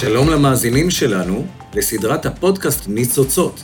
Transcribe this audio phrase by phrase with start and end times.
[0.00, 3.62] שלום למאזינים שלנו לסדרת הפודקאסט ניצוצות,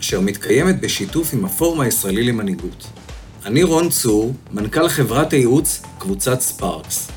[0.00, 2.86] אשר מתקיימת בשיתוף עם הפורום הישראלי למנהיגות.
[3.46, 7.10] אני רון צור, מנכ"ל חברת הייעוץ קבוצת ספארקס.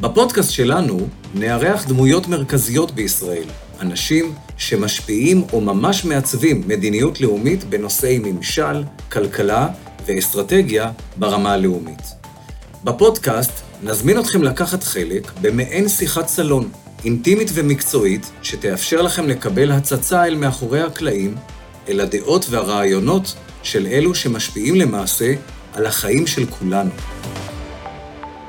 [0.00, 3.48] בפודקאסט שלנו נארח דמויות מרכזיות בישראל,
[3.80, 8.82] אנשים שמשפיעים או ממש מעצבים מדיניות לאומית בנושאי ממשל,
[9.12, 9.68] כלכלה
[10.06, 12.02] ואסטרטגיה ברמה הלאומית.
[12.84, 13.52] בפודקאסט
[13.82, 16.70] נזמין אתכם לקחת חלק במעין שיחת סלון,
[17.04, 21.34] אינטימית ומקצועית, שתאפשר לכם לקבל הצצה אל מאחורי הקלעים,
[21.88, 25.34] אל הדעות והרעיונות של אלו שמשפיעים למעשה
[25.74, 26.90] על החיים של כולנו.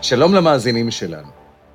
[0.02, 1.28] שלום למאזינים שלנו.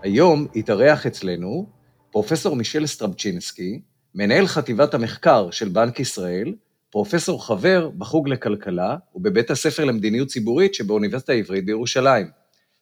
[0.03, 1.67] היום התארח אצלנו
[2.11, 3.81] פרופסור מישל סטרבצ'ינסקי,
[4.15, 6.55] מנהל חטיבת המחקר של בנק ישראל,
[6.91, 12.27] פרופסור חבר בחוג לכלכלה ובבית הספר למדיניות ציבורית שבאוניברסיטה העברית בירושלים.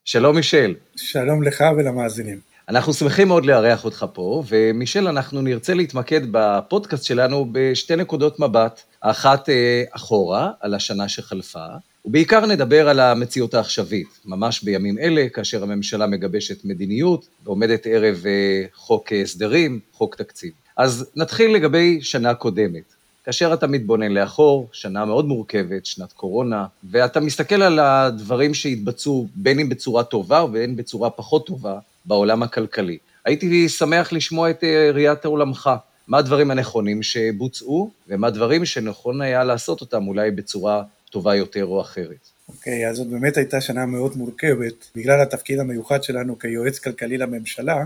[0.05, 0.75] שלום מישל.
[0.97, 2.48] שלום לך ולמאזינים.
[2.69, 8.83] אנחנו שמחים מאוד לארח אותך פה, ומישל, אנחנו נרצה להתמקד בפודקאסט שלנו בשתי נקודות מבט.
[9.03, 11.67] האחת אה, אחורה, על השנה שחלפה,
[12.05, 18.65] ובעיקר נדבר על המציאות העכשווית, ממש בימים אלה, כאשר הממשלה מגבשת מדיניות ועומדת ערב אה,
[18.75, 20.53] חוק הסדרים, חוק תקציב.
[20.77, 22.95] אז נתחיל לגבי שנה קודמת.
[23.25, 29.59] כאשר אתה מתבונן לאחור, שנה מאוד מורכבת, שנת קורונה, ואתה מסתכל על הדברים שהתבצעו, בין
[29.59, 32.99] אם בצורה טובה ובין בצורה פחות טובה, בעולם הכלכלי.
[33.25, 35.71] הייתי שמח לשמוע את אה, ראיית עולמך.
[36.09, 41.81] מה הדברים הנכונים שבוצעו, ומה הדברים שנכון היה לעשות אותם אולי בצורה טובה יותר או
[41.81, 42.29] אחרת.
[42.49, 47.19] אוקיי, okay, אז זאת באמת הייתה שנה מאוד מורכבת, בגלל התפקיד המיוחד שלנו כיועץ כלכלי
[47.19, 47.85] לממשלה,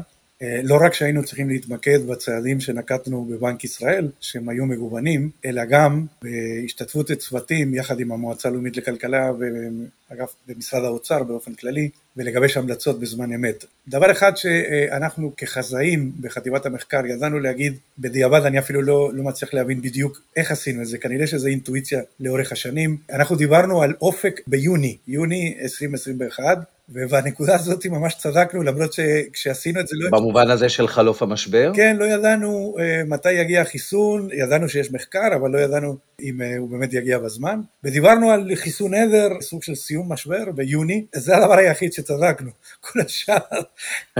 [0.63, 7.13] לא רק שהיינו צריכים להתמקד בצעדים שנקטנו בבנק ישראל, שהם היו מגוונים, אלא גם בהשתתפות
[7.13, 13.65] צוותים יחד עם המועצה הלאומית לכלכלה ואגב במשרד האוצר באופן כללי, ולגבש המלצות בזמן אמת.
[13.89, 19.83] דבר אחד שאנחנו כחזאים בחטיבת המחקר ידענו להגיד, בדיעבד אני אפילו לא, לא מצליח להבין
[19.83, 22.97] בדיוק איך עשינו את זה, כנראה שזה אינטואיציה לאורך השנים.
[23.11, 26.59] אנחנו דיברנו על אופק ביוני, יוני 2021,
[26.95, 30.19] ובנקודה הזאת ממש צדקנו, למרות שכשעשינו את זה לא...
[30.19, 31.73] במובן הזה של חלוף המשבר?
[31.75, 36.59] כן, לא ידענו uh, מתי יגיע החיסון, ידענו שיש מחקר, אבל לא ידענו אם uh,
[36.59, 37.61] הוא באמת יגיע בזמן.
[37.85, 42.51] ודיברנו על חיסון עדר, סוג של סיום משבר ביוני, זה הדבר היחיד שצדקנו.
[42.81, 43.61] כל השאר,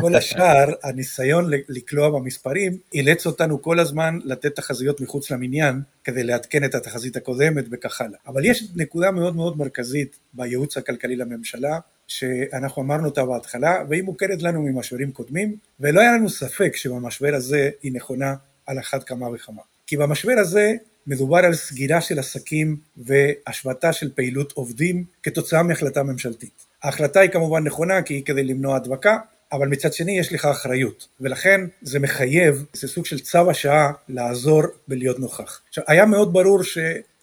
[0.01, 6.65] כל השאר, הניסיון לקלוע במספרים, אילץ אותנו כל הזמן לתת תחזיות מחוץ למניין, כדי לעדכן
[6.65, 8.19] את התחזית הקודמת וכך הלאה.
[8.27, 11.79] אבל יש נקודה מאוד מאוד מרכזית בייעוץ הכלכלי לממשלה,
[12.19, 17.71] שאנחנו אמרנו אותה בהתחלה, והיא מוכרת לנו ממשברים קודמים, ולא היה לנו ספק שבמשבר הזה
[17.83, 18.35] היא נכונה
[18.67, 19.63] על אחת כמה וכמה.
[19.87, 20.73] כי במשבר הזה
[21.07, 26.67] מדובר על סגירה של עסקים והשבתה של פעילות עובדים כתוצאה מהחלטה ממשלתית.
[26.83, 29.19] ההחלטה היא כמובן נכונה כי היא כדי למנוע הדבקה,
[29.53, 34.63] אבל מצד שני יש לך אחריות, ולכן זה מחייב, זה סוג של צו השעה לעזור
[34.89, 35.61] ולהיות נוכח.
[35.69, 36.63] עכשיו, היה מאוד ברור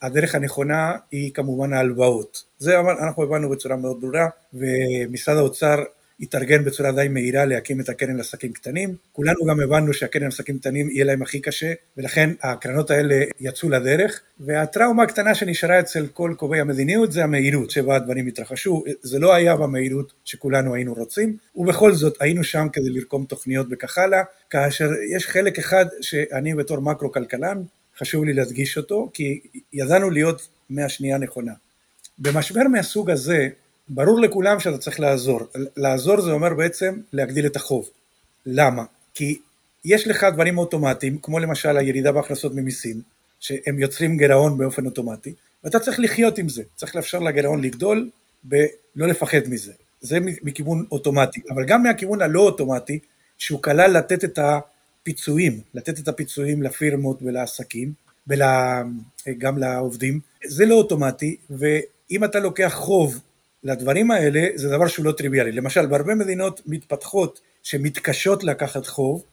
[0.02, 2.44] שהדרך הנכונה היא כמובן ההלוואות.
[2.58, 5.76] זה אנחנו הבנו בצורה מאוד ברורה, ומשרד האוצר
[6.20, 8.94] התארגן בצורה די מהירה להקים את הקרן לעסקים קטנים.
[9.12, 14.20] כולנו גם הבנו שהקרן לעסקים קטנים יהיה להם הכי קשה, ולכן הקרנות האלה יצאו לדרך,
[14.40, 19.56] והטראומה הקטנה שנשארה אצל כל קובעי המדיניות זה המהירות שבה הדברים התרחשו, זה לא היה
[19.56, 25.26] במהירות שכולנו היינו רוצים, ובכל זאת היינו שם כדי לרקום תוכניות וכך הלאה, כאשר יש
[25.26, 27.62] חלק אחד שאני בתור מקרו כלכלן,
[28.00, 29.40] חשוב לי להדגיש אותו, כי
[29.72, 31.52] ידענו להיות מהשנייה נכונה.
[32.18, 33.48] במשבר מהסוג הזה,
[33.88, 35.40] ברור לכולם שאתה צריך לעזור.
[35.76, 37.90] לעזור זה אומר בעצם להגדיל את החוב.
[38.46, 38.84] למה?
[39.14, 39.38] כי
[39.84, 43.00] יש לך דברים אוטומטיים, כמו למשל הירידה בהכנסות ממיסים,
[43.40, 45.34] שהם יוצרים גירעון באופן אוטומטי,
[45.64, 48.10] ואתה צריך לחיות עם זה, צריך לאפשר לגירעון לגדול
[48.44, 49.72] ולא לפחד מזה.
[50.00, 52.98] זה מכיוון אוטומטי, אבל גם מהכיוון הלא אוטומטי,
[53.38, 54.38] שהוא כלל לתת את
[55.10, 57.92] הפיצויים, לתת את הפיצויים לפירמות ולעסקים,
[58.28, 63.20] וגם לעובדים, זה לא אוטומטי, ואם אתה לוקח חוב
[63.64, 65.52] לדברים האלה זה דבר שהוא לא טריוויאלי.
[65.52, 69.24] למשל, בהרבה מדינות מתפתחות שמתקשות לקחת חוב,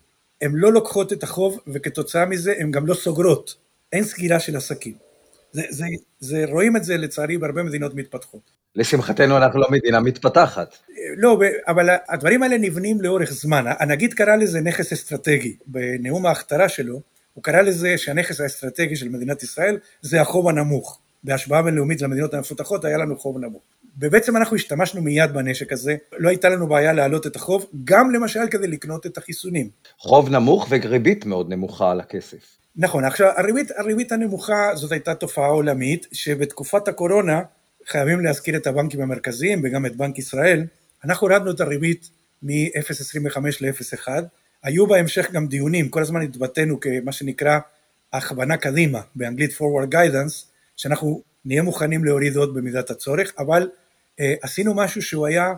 [0.42, 3.56] הן לא לוקחות את החוב וכתוצאה מזה הן גם לא סוגרות.
[3.94, 4.94] אין סגירה של עסקים.
[5.52, 5.86] זה, זה,
[6.20, 8.57] זה, רואים את זה לצערי בהרבה מדינות מתפתחות.
[8.78, 10.76] לשמחתנו אנחנו לא מדינה מתפתחת.
[11.18, 13.66] לא, אבל הדברים האלה נבנים לאורך זמן.
[13.80, 15.56] הנגיד קרא לזה נכס אסטרטגי.
[15.68, 17.02] בנאום ההכתרה שלו,
[17.34, 21.00] הוא קרא לזה שהנכס האסטרטגי של מדינת ישראל זה החוב הנמוך.
[21.24, 23.62] בהשוואה בינלאומית למדינות המפותחות היה לנו חוב נמוך.
[24.00, 28.48] ובעצם אנחנו השתמשנו מיד בנשק הזה, לא הייתה לנו בעיה להעלות את החוב, גם למשל
[28.52, 29.70] כדי לקנות את החיסונים.
[30.00, 32.58] חוב נמוך וריבית מאוד נמוכה על הכסף.
[32.76, 37.42] נכון, עכשיו הריבית, הריבית הנמוכה זאת הייתה תופעה עולמית, שבתקופת הקורונה,
[37.88, 40.66] חייבים להזכיר את הבנקים המרכזיים וגם את בנק ישראל,
[41.04, 42.10] אנחנו הורדנו את הריבית
[42.44, 44.08] מ-0.25 ל-0.1,
[44.64, 47.60] היו בהמשך גם דיונים, כל הזמן התבטאנו כמה שנקרא
[48.14, 50.46] הכוונה קדימה, באנגלית forward guidance,
[50.78, 53.70] שאנחנו נהיה מוכנים להוריד עוד במידת הצורך, אבל
[54.20, 55.54] אה, עשינו משהו שהוא היה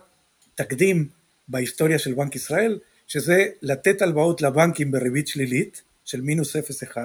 [0.55, 1.07] תקדים
[1.47, 6.97] בהיסטוריה של בנק ישראל, שזה לתת הלוואות לבנקים בריבית שלילית של מינוס 0.1,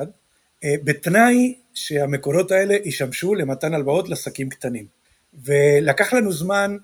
[0.65, 5.04] אה, בתנאי שהמקורות האלה ישמשו למתן הלוואות לעסקים קטנים.
[5.45, 6.77] ולקח לנו זמן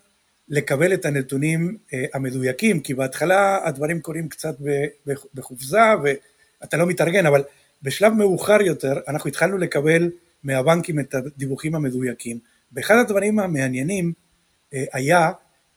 [0.48, 4.56] לקבל את הנתונים אה, המדויקים, כי בהתחלה הדברים קורים קצת
[5.34, 7.42] בחופזה ואתה לא מתארגן, אבל
[7.82, 10.10] בשלב מאוחר יותר אנחנו התחלנו לקבל
[10.44, 12.38] מהבנקים את הדיווחים המדויקים.
[12.72, 14.12] ואחד הדברים המעניינים
[14.74, 15.30] אה, היה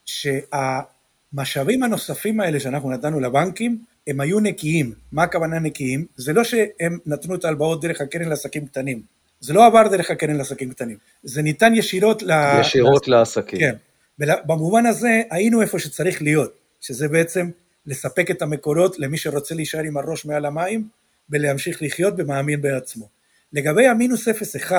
[0.06, 4.94] שהמשאבים הנוספים האלה שאנחנו נתנו לבנקים הם היו נקיים.
[5.12, 6.06] מה הכוונה נקיים?
[6.16, 9.02] זה לא שהם נתנו את ההלוואות דרך הקרן לעסקים קטנים.
[9.44, 10.98] זה לא עבר דרך הקרן לעסקים קטנים.
[11.24, 12.32] זה ניתן ישירות ל...
[12.60, 13.60] ישירות לעסקים.
[13.60, 13.76] כן.
[14.20, 17.50] במובן הזה היינו איפה שצריך להיות, שזה בעצם
[17.86, 20.88] לספק את המקורות למי שרוצה להישאר עם הראש מעל המים
[21.30, 23.08] ולהמשיך לחיות ומאמין בעצמו.
[23.54, 24.72] לגבי המינוס 0.1,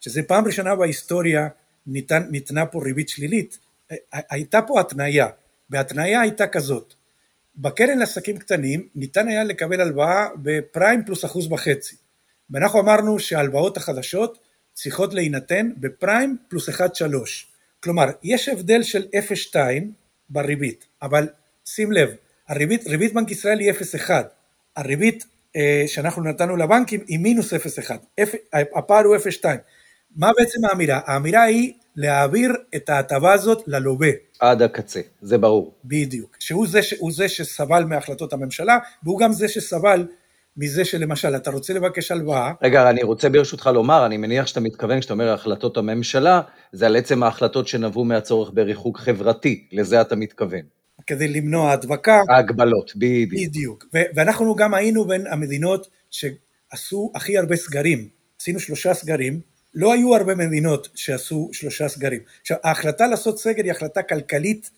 [0.00, 1.48] שזה פעם ראשונה בהיסטוריה
[1.86, 3.58] ניתן, ניתנה פה ריבית שלילית,
[4.12, 5.26] הייתה פה התניה,
[5.70, 6.94] וההתניה הייתה כזאת,
[7.56, 11.96] בקרן לעסקים קטנים ניתן היה לקבל הלוואה בפריים פלוס אחוז וחצי,
[12.50, 14.38] ואנחנו אמרנו שההלוואות החדשות
[14.72, 16.74] צריכות להינתן בפריים פלוס 1.3,
[17.82, 19.06] כלומר יש הבדל של
[19.54, 19.56] 0.2
[20.30, 21.28] בריבית, אבל
[21.64, 22.10] שים לב,
[22.48, 24.10] הריבית, ריבית בנק ישראל היא 0.1,
[24.76, 25.24] הריבית
[25.56, 27.92] אה, שאנחנו נתנו לבנקים היא מינוס 0.1,
[28.76, 29.44] הפער הוא 0.2.
[30.16, 31.00] מה בעצם האמירה?
[31.04, 34.10] האמירה היא להעביר את ההטבה הזאת ללווה.
[34.40, 35.74] עד הקצה, זה ברור.
[35.84, 36.80] בדיוק, שהוא זה,
[37.10, 40.06] זה שסבל מהחלטות הממשלה, והוא גם זה שסבל
[40.60, 42.52] מזה שלמשל אתה רוצה לבקש הלוואה.
[42.62, 46.40] רגע, אני רוצה ברשותך לומר, אני מניח שאתה מתכוון, כשאתה אומר החלטות הממשלה,
[46.72, 50.60] זה על עצם ההחלטות שנבעו מהצורך בריחוק חברתי, לזה אתה מתכוון.
[51.06, 52.20] כדי למנוע הדבקה.
[52.28, 53.48] ההגבלות, בדיוק.
[53.48, 53.86] בדיוק.
[54.14, 58.08] ואנחנו גם היינו בין המדינות שעשו הכי הרבה סגרים.
[58.40, 59.40] עשינו שלושה סגרים,
[59.74, 62.20] לא היו הרבה מדינות שעשו שלושה סגרים.
[62.40, 64.70] עכשיו, ההחלטה לעשות סגר היא החלטה כלכלית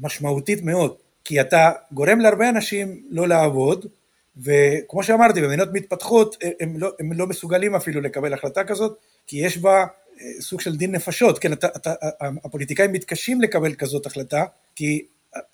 [0.00, 0.94] משמעותית מאוד,
[1.24, 3.86] כי אתה גורם להרבה אנשים לא לעבוד,
[4.36, 9.58] וכמו שאמרתי, במדינות מתפתחות הם לא, הם לא מסוגלים אפילו לקבל החלטה כזאת, כי יש
[9.58, 9.84] בה
[10.20, 11.94] אה, סוג של דין נפשות, כן, אתה, אתה,
[12.44, 14.44] הפוליטיקאים מתקשים לקבל כזאת החלטה,
[14.74, 15.06] כי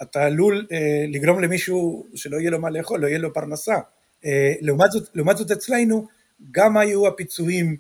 [0.02, 3.76] אתה עלול אה, לגרום למישהו שלא יהיה לו מה לאכול, לא יהיה לו פרנסה.
[4.24, 6.06] אה, לעומת זאת, לעומת זאת אצלנו,
[6.50, 7.76] גם היו הפיצויים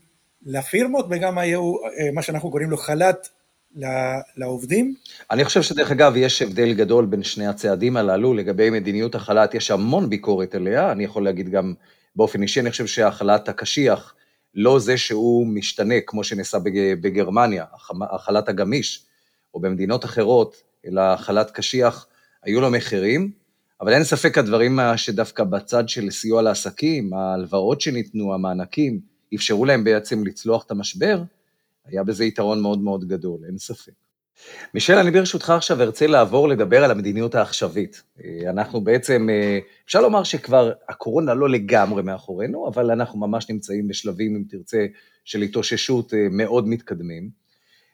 [0.46, 3.28] לפירמות וגם היו אה, מה שאנחנו קוראים לו חל"ת
[4.36, 4.94] לעובדים.
[5.30, 9.70] אני חושב שדרך אגב, יש הבדל גדול בין שני הצעדים הללו, לגבי מדיניות החל"ת, יש
[9.70, 11.74] המון ביקורת עליה, אני יכול להגיד גם
[12.16, 14.14] באופן אישי, אני חושב שהחל"ת הקשיח,
[14.54, 16.58] לא זה שהוא משתנה כמו שנעשה
[17.00, 17.64] בגרמניה,
[18.10, 19.04] החל"ת הגמיש,
[19.54, 22.06] או במדינות אחרות, אלא חל"ת קשיח,
[22.42, 23.30] היו לו מחירים,
[23.80, 29.00] אבל אין ספק הדברים שדווקא בצד של סיוע לעסקים, ההלוואות שניתנו, המענקים,
[29.34, 31.22] אפשרו להם בעצם לצלוח את המשבר,
[31.88, 33.92] היה בזה יתרון מאוד מאוד גדול, אין ספק.
[34.74, 38.02] מישל, אני ברשותך עכשיו ארצה לעבור לדבר על המדיניות העכשווית.
[38.50, 39.28] אנחנו בעצם,
[39.86, 44.86] אפשר לומר שכבר הקורונה לא לגמרי מאחורינו, אבל אנחנו ממש נמצאים בשלבים, אם תרצה,
[45.24, 47.30] של התאוששות מאוד מתקדמים.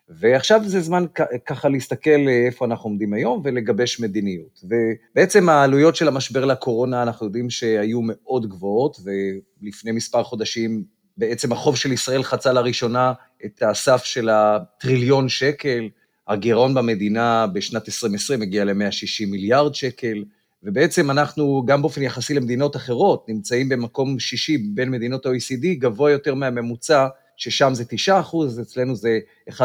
[0.08, 1.04] ועכשיו זה זמן
[1.46, 4.64] ככה להסתכל איפה אנחנו עומדים היום ולגבש מדיניות.
[4.64, 10.84] ובעצם העלויות של המשבר לקורונה, אנחנו יודעים שהיו מאוד גבוהות, ולפני מספר חודשים
[11.16, 13.12] בעצם החוב של ישראל חצה לראשונה
[13.44, 15.88] את הסף של הטריליון שקל,
[16.28, 20.24] הגירעון במדינה בשנת 2020 הגיע ל-160 מיליארד שקל,
[20.62, 26.34] ובעצם אנחנו, גם באופן יחסי למדינות אחרות, נמצאים במקום שישי בין מדינות ה-OECD, גבוה יותר
[26.34, 29.18] מהממוצע, ששם זה 9 אחוז, אצלנו זה
[29.50, 29.56] 11.7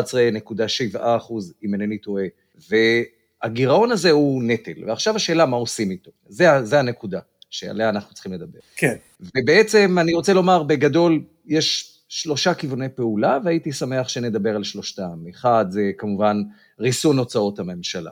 [1.02, 2.26] אחוז, אם אינני טועה.
[2.70, 6.12] והגירעון הזה הוא נטל, ועכשיו השאלה מה עושים איתו.
[6.28, 7.20] זה, זה הנקודה
[7.50, 8.60] שעליה אנחנו צריכים לדבר.
[8.76, 8.96] כן.
[9.36, 15.24] ובעצם אני רוצה לומר, בגדול, יש שלושה כיווני פעולה, והייתי שמח שנדבר על שלושתם.
[15.30, 16.44] אחד, זה כמובן
[16.80, 18.12] ריסון הוצאות הממשלה.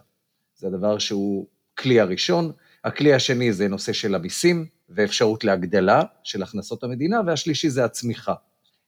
[0.56, 2.52] זה הדבר שהוא כלי הראשון.
[2.84, 8.34] הכלי השני זה נושא של המיסים ואפשרות להגדלה של הכנסות המדינה, והשלישי זה הצמיחה.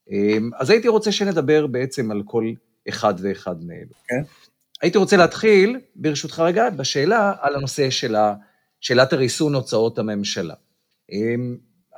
[0.09, 2.51] אמ, אז הייתי רוצה שנדבר בעצם על כל
[2.89, 3.93] אחד ואחד מאלו.
[4.07, 4.21] כן.
[4.81, 8.15] הייתי רוצה להתחיל, ברשותך רגע, בשאלה על הנושא של
[8.81, 10.55] שאלת הריסון הוצאות הממשלה.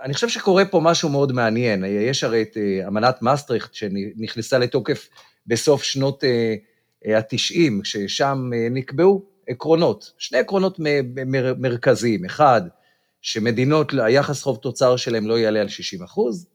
[0.03, 1.83] אני חושב שקורה פה משהו מאוד מעניין.
[1.85, 5.09] יש הרי את אה, אמנת מסטריכט שנכנסה לתוקף
[5.47, 10.79] בסוף שנות ה-90, אה, ששם אה, נקבעו עקרונות, שני עקרונות
[11.57, 12.25] מרכזיים.
[12.25, 12.61] אחד,
[13.21, 16.47] שמדינות, היחס חוב תוצר שלהם לא יעלה על 60 אחוז,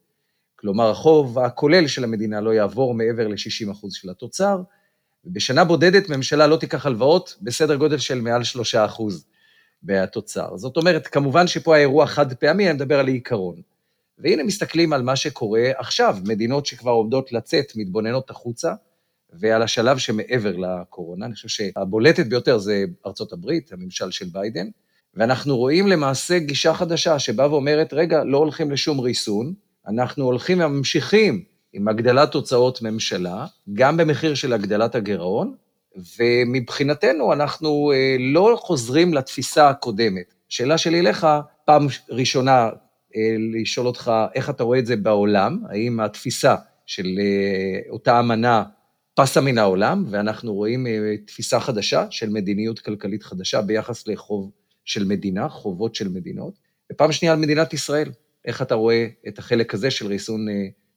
[0.57, 4.63] כלומר החוב הכולל של המדינה לא יעבור מעבר ל-60 אחוז של התוצר,
[5.25, 9.27] ובשנה בודדת ממשלה לא תיקח הלוואות בסדר גודל של מעל 3 אחוז.
[9.83, 10.57] בתוצר.
[10.57, 13.63] זאת אומרת, כמובן שפה האירוע חד פעמי, אני מדבר על העיקרון.
[14.19, 18.75] והנה מסתכלים על מה שקורה עכשיו, מדינות שכבר עומדות לצאת, מתבוננות החוצה,
[19.33, 21.27] ועל השלב שמעבר לקורונה.
[21.27, 24.67] אני חושב שהבולטת ביותר זה ארצות הברית, הממשל של ביידן,
[25.15, 29.55] ואנחנו רואים למעשה גישה חדשה שבאה ואומרת, רגע, לא הולכים לשום ריסון,
[29.89, 35.55] אנחנו הולכים וממשיכים עם הגדלת הוצאות ממשלה, גם במחיר של הגדלת הגירעון,
[36.19, 40.35] ומבחינתנו אנחנו אה, לא חוזרים לתפיסה הקודמת.
[40.49, 41.27] שאלה שלי אליך,
[41.65, 42.71] פעם ראשונה
[43.17, 46.55] אה, לשאול אותך איך אתה רואה את זה בעולם, האם התפיסה
[46.87, 48.65] של אה, אותה אמנה
[49.15, 50.87] פסה מן העולם, ואנחנו רואים
[51.27, 54.51] תפיסה חדשה של מדיניות כלכלית חדשה ביחס לחוב
[54.85, 56.55] של מדינה, חובות של מדינות.
[56.93, 58.11] ופעם שנייה על מדינת ישראל,
[58.45, 60.47] איך אתה רואה את החלק הזה של ריסון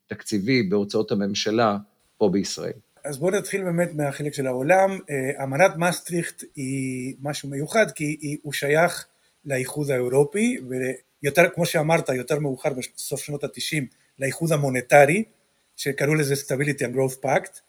[0.08, 1.78] תקציבי בהוצאות הממשלה
[2.18, 2.74] פה בישראל?
[3.04, 5.00] אז בואו נתחיל באמת מהחלק של העולם.
[5.10, 9.08] אה, אמנת מסטריכט היא משהו מיוחד כי הוא שייך
[9.46, 13.88] לאיחוד האירופי ויותר, כמו שאמרת, יותר מאוחר בסוף שנות התשעים
[14.20, 15.24] לאיחוד המוניטרי
[15.76, 17.60] שקראו לזה Stability and Growth Pact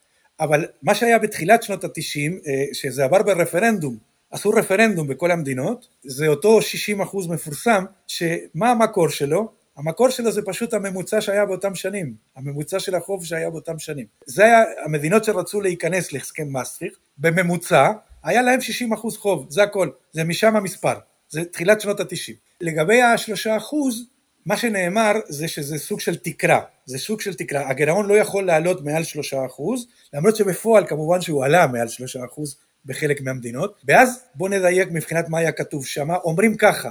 [0.40, 3.96] אבל מה שהיה בתחילת שנות התשעים אה, שזה עבר ברפרנדום
[4.30, 10.42] עשו רפרנדום בכל המדינות זה אותו 60 אחוז מפורסם שמה המקור שלו המקור שלו זה
[10.42, 14.06] פשוט הממוצע שהיה באותם שנים, הממוצע של החוב שהיה באותם שנים.
[14.26, 17.90] זה היה המדינות שרצו להיכנס להסכם מסטריך, בממוצע
[18.24, 20.94] היה להם 60 אחוז חוב, זה הכל, זה משם המספר,
[21.28, 22.36] זה תחילת שנות התשעים.
[22.60, 24.06] לגבי השלושה אחוז,
[24.46, 28.84] מה שנאמר זה שזה סוג של תקרה, זה סוג של תקרה, הגירעון לא יכול לעלות
[28.84, 32.56] מעל שלושה אחוז, למרות שבפועל כמובן שהוא עלה מעל שלושה אחוז
[32.86, 36.90] בחלק מהמדינות, ואז בוא נדייק מבחינת מה היה כתוב שם, אומרים ככה,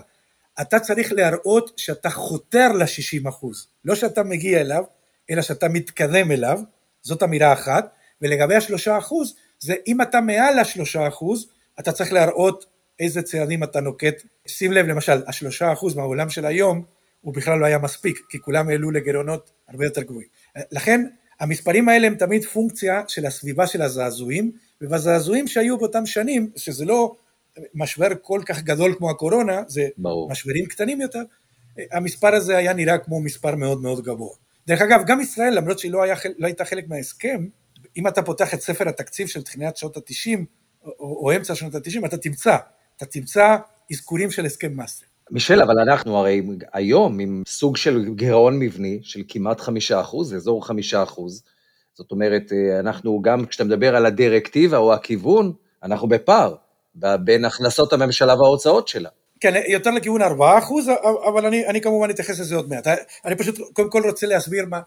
[0.62, 4.84] אתה צריך להראות שאתה חותר ל-60 אחוז, לא שאתה מגיע אליו,
[5.30, 6.60] אלא שאתה מתקדם אליו,
[7.02, 11.48] זאת אמירה אחת, ולגבי השלושה אחוז, זה אם אתה מעל השלושה אחוז,
[11.80, 12.66] אתה צריך להראות
[13.00, 14.24] איזה צעדים אתה נוקט.
[14.48, 16.84] שים לב למשל, השלושה אחוז מהעולם של היום,
[17.22, 20.28] הוא בכלל לא היה מספיק, כי כולם העלו לגירעונות הרבה יותר גבוהים.
[20.72, 21.06] לכן,
[21.40, 24.52] המספרים האלה הם תמיד פונקציה של הסביבה של הזעזועים,
[24.82, 27.16] ובזעזועים שהיו באותם שנים, שזה לא
[27.74, 30.32] משבר כל כך גדול כמו הקורונה, זה ברור.
[30.32, 31.22] משברים קטנים יותר,
[31.92, 34.36] המספר הזה היה נראה כמו מספר מאוד מאוד גבוה.
[34.68, 37.46] דרך אגב, גם ישראל, למרות שהיא לא, היה, לא הייתה חלק מההסכם,
[37.98, 40.40] אם אתה פותח את ספר התקציב של תחילת שנות ה-90,
[40.86, 42.58] או, או אמצע שנות ה-90, אתה תמצא,
[42.98, 43.58] אתה תמצא
[43.92, 45.06] אזכורים של הסכם מאסטריכט.
[45.32, 46.42] מישל, אבל אנחנו הרי
[46.74, 51.44] היום עם סוג של גירעון מבני של כמעט חמישה אחוז, אזור חמישה אחוז,
[51.94, 55.54] זאת אומרת, אנחנו גם, כשאתה מדבר על הדירקטיבה או הכיוון,
[55.84, 56.56] אנחנו בפער.
[57.24, 59.10] בין הכנסות הממשלה וההוצאות שלה.
[59.40, 60.90] כן, יותר לכיוון 4 אחוז,
[61.28, 62.88] אבל אני, אני כמובן אתייחס לזה עוד מעט.
[63.26, 64.80] אני פשוט קודם כל רוצה להסביר מה,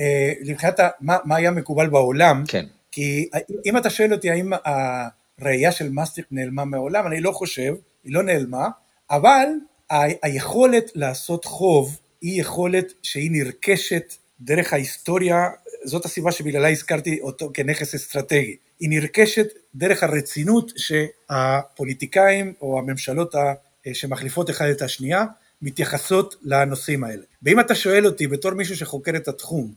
[0.00, 2.66] אה, מבחינת מה, מה היה מקובל בעולם, כן.
[2.90, 3.28] כי
[3.66, 8.22] אם אתה שואל אותי האם הראייה של מסטיק נעלמה מהעולם, אני לא חושב, היא לא
[8.22, 8.68] נעלמה,
[9.10, 9.46] אבל
[9.90, 15.48] ה, היכולת לעשות חוב היא יכולת שהיא נרכשת דרך ההיסטוריה,
[15.84, 18.56] זאת הסיבה שבגללה הזכרתי אותו כנכס אסטרטגי.
[18.80, 23.34] היא נרכשת דרך הרצינות שהפוליטיקאים או הממשלות
[23.92, 25.24] שמחליפות אחד את השנייה
[25.62, 27.22] מתייחסות לנושאים האלה.
[27.42, 29.74] ואם אתה שואל אותי בתור מישהו שחוקר את התחום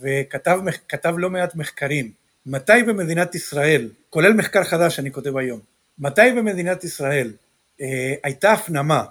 [0.00, 2.12] וכתב לא מעט מחקרים,
[2.46, 5.60] מתי במדינת ישראל, כולל מחקר חדש שאני כותב היום,
[5.98, 7.32] מתי במדינת ישראל
[7.80, 9.04] אה, הייתה הפנמה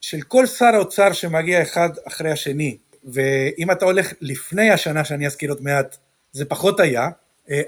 [0.00, 5.50] של כל שר האוצר שמגיע אחד אחרי השני, ואם אתה הולך לפני השנה שאני אזכיר
[5.50, 5.96] עוד מעט,
[6.32, 7.08] זה פחות היה,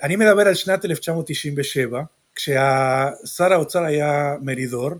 [0.03, 2.03] אני מדבר על שנת 1997,
[2.35, 4.91] כששר האוצר היה מרידור,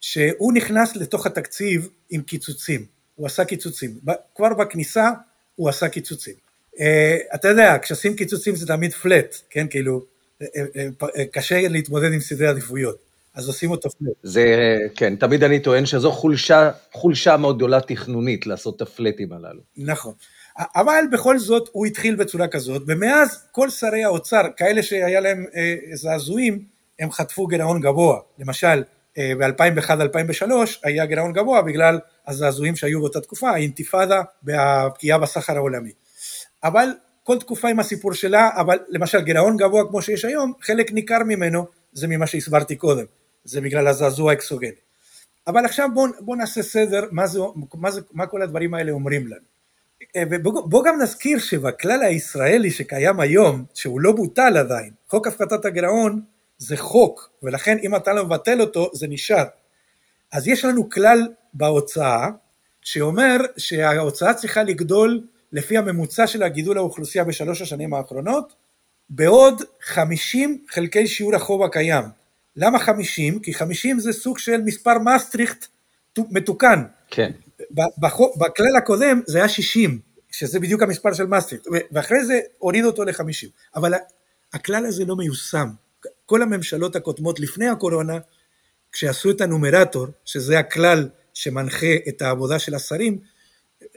[0.00, 3.90] שהוא נכנס לתוך התקציב עם קיצוצים, הוא עשה קיצוצים,
[4.34, 5.10] כבר בכניסה
[5.56, 6.34] הוא עשה קיצוצים.
[6.80, 10.02] אה, אתה יודע, כשעושים קיצוצים זה תמיד פלט, כן, כאילו,
[10.42, 12.96] אה, קשה להתמודד עם סדרי עדיפויות,
[13.34, 14.12] אז עושים אותו פלט.
[14.22, 19.60] זה, כן, תמיד אני טוען שזו חולשה, חולשה מאוד גדולה תכנונית לעשות את הפלטים הללו.
[19.76, 20.14] נכון.
[20.58, 25.76] אבל בכל זאת הוא התחיל בצורה כזאת, ומאז כל שרי האוצר, כאלה שהיה להם אה,
[25.94, 26.64] זעזועים,
[27.00, 28.20] הם חטפו גירעון גבוה.
[28.38, 28.82] למשל,
[29.18, 30.44] אה, ב-2001-2003
[30.84, 35.92] היה גירעון גבוה בגלל הזעזועים שהיו באותה תקופה, האינתיפאדה והפגיעה בסחר העולמי.
[36.64, 36.88] אבל
[37.22, 41.66] כל תקופה עם הסיפור שלה, אבל למשל גירעון גבוה כמו שיש היום, חלק ניכר ממנו
[41.92, 43.04] זה ממה שהסברתי קודם,
[43.44, 44.70] זה בגלל הזעזוע האקסוגני.
[45.46, 47.38] אבל עכשיו בואו בוא נעשה סדר מה, זה,
[47.74, 49.53] מה, זה, מה כל הדברים האלה אומרים לנו.
[50.16, 56.20] אה, ובוא גם נזכיר שבכלל הישראלי שקיים היום, שהוא לא בוטל עדיין, חוק הפחתת הגירעון
[56.58, 59.44] זה חוק, ולכן אם אתה לא מבטל אותו זה נשאר.
[60.32, 62.28] אז יש לנו כלל בהוצאה,
[62.82, 65.20] שאומר שההוצאה צריכה לגדול
[65.52, 68.54] לפי הממוצע של הגידול האוכלוסייה בשלוש השנים האחרונות,
[69.10, 72.04] בעוד 50 חלקי שיעור החוב הקיים.
[72.56, 73.38] למה 50?
[73.38, 75.66] כי 50 זה סוג של מספר מסטריכט
[76.18, 76.84] מתוקן.
[77.10, 77.30] כן.
[77.74, 80.00] בכלל הקודם זה היה 60,
[80.30, 83.48] שזה בדיוק המספר של מסטריכט, ואחרי זה הורידו אותו ל-50.
[83.76, 83.94] אבל
[84.52, 85.68] הכלל הזה לא מיושם.
[86.26, 88.18] כל הממשלות הקודמות לפני הקורונה,
[88.92, 93.18] כשעשו את הנומרטור, שזה הכלל שמנחה את העבודה של השרים,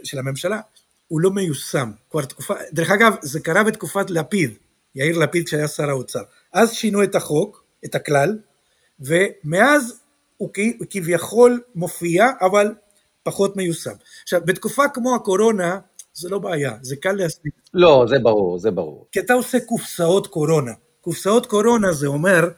[0.03, 0.59] של הממשלה,
[1.07, 1.91] הוא לא מיושם.
[2.11, 4.53] כבר תקופה, דרך אגב, זה קרה בתקופת לפיד,
[4.95, 6.21] יאיר לפיד כשהיה שר האוצר.
[6.53, 8.37] אז שינו את החוק, את הכלל,
[8.99, 9.99] ומאז
[10.37, 10.49] הוא
[10.89, 12.73] כביכול מופיע, אבל
[13.27, 13.91] פחות מיושם.
[14.23, 15.79] עכשיו, בתקופה כמו הקורונה,
[16.13, 17.51] זה לא בעיה, זה קל להסביר.
[17.73, 19.07] לא, זה ברור, זה ברור.
[19.11, 20.71] כי אתה עושה קופסאות קורונה.
[21.01, 22.49] קופסאות קורונה זה אומר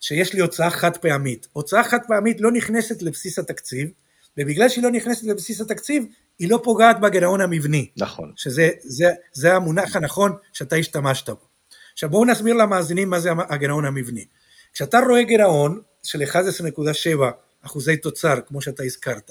[0.00, 1.48] שיש לי הוצאה חד פעמית.
[1.52, 3.90] הוצאה חד פעמית לא נכנסת לבסיס התקציב,
[4.38, 6.04] ובגלל שהיא לא נכנסת לבסיס התקציב,
[6.38, 7.90] היא לא פוגעת בגירעון המבני.
[7.96, 8.32] נכון.
[8.36, 11.46] שזה זה, זה המונח הנכון שאתה השתמשת בו.
[11.92, 14.24] עכשיו בואו נסביר למאזינים מה זה הגירעון המבני.
[14.72, 17.24] כשאתה רואה גירעון של 11.7
[17.62, 19.30] אחוזי תוצר, כמו שאתה הזכרת,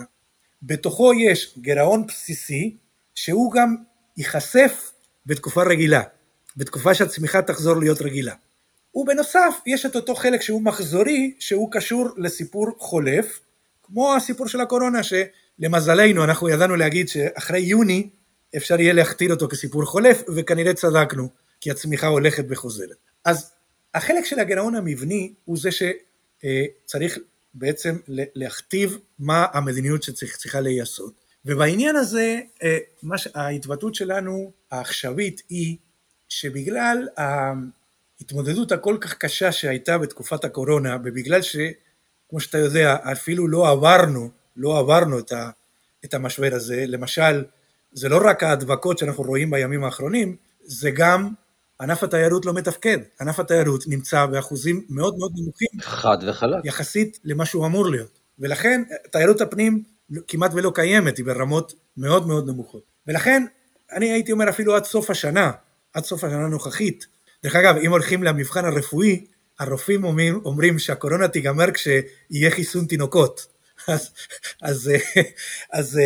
[0.61, 2.77] בתוכו יש גירעון בסיסי,
[3.15, 3.75] שהוא גם
[4.17, 4.91] ייחשף
[5.25, 6.01] בתקופה רגילה,
[6.57, 8.33] בתקופה שהצמיחה תחזור להיות רגילה.
[8.95, 13.39] ובנוסף, יש את אותו חלק שהוא מחזורי, שהוא קשור לסיפור חולף,
[13.83, 18.09] כמו הסיפור של הקורונה, שלמזלנו אנחנו ידענו להגיד שאחרי יוני
[18.57, 21.29] אפשר יהיה להכתיר אותו כסיפור חולף, וכנראה צדקנו,
[21.61, 22.97] כי הצמיחה הולכת וחוזרת.
[23.25, 23.51] אז
[23.93, 27.17] החלק של הגירעון המבני הוא זה שצריך
[27.59, 31.13] בעצם להכתיב מה המדיניות שצריכה להיעשות.
[31.45, 32.39] ובעניין הזה,
[33.35, 35.77] ההתבטאות שלנו העכשווית היא
[36.29, 44.29] שבגלל ההתמודדות הכל כך קשה שהייתה בתקופת הקורונה, ובגלל שכמו שאתה יודע, אפילו לא עברנו,
[44.55, 45.49] לא עברנו את, ה,
[46.05, 47.43] את המשבר הזה, למשל,
[47.91, 51.29] זה לא רק ההדבקות שאנחנו רואים בימים האחרונים, זה גם
[51.81, 55.67] ענף התיירות לא מתפקד, ענף התיירות נמצא באחוזים מאוד מאוד נמוכים.
[55.81, 56.65] חד וחלק.
[56.65, 58.19] יחסית למה שהוא אמור להיות.
[58.39, 59.84] ולכן תיירות הפנים
[60.27, 62.84] כמעט ולא קיימת, היא ברמות מאוד מאוד נמוכות.
[63.07, 63.46] ולכן
[63.91, 65.51] אני הייתי אומר אפילו עד סוף השנה,
[65.94, 67.05] עד סוף השנה הנוכחית.
[67.44, 69.25] דרך אגב, אם הולכים למבחן הרפואי,
[69.59, 73.48] הרופאים אומרים, אומרים שהקורונה תיגמר כשיהיה חיסון תינוקות.
[73.87, 74.09] אז,
[74.61, 74.91] אז,
[75.73, 76.00] אז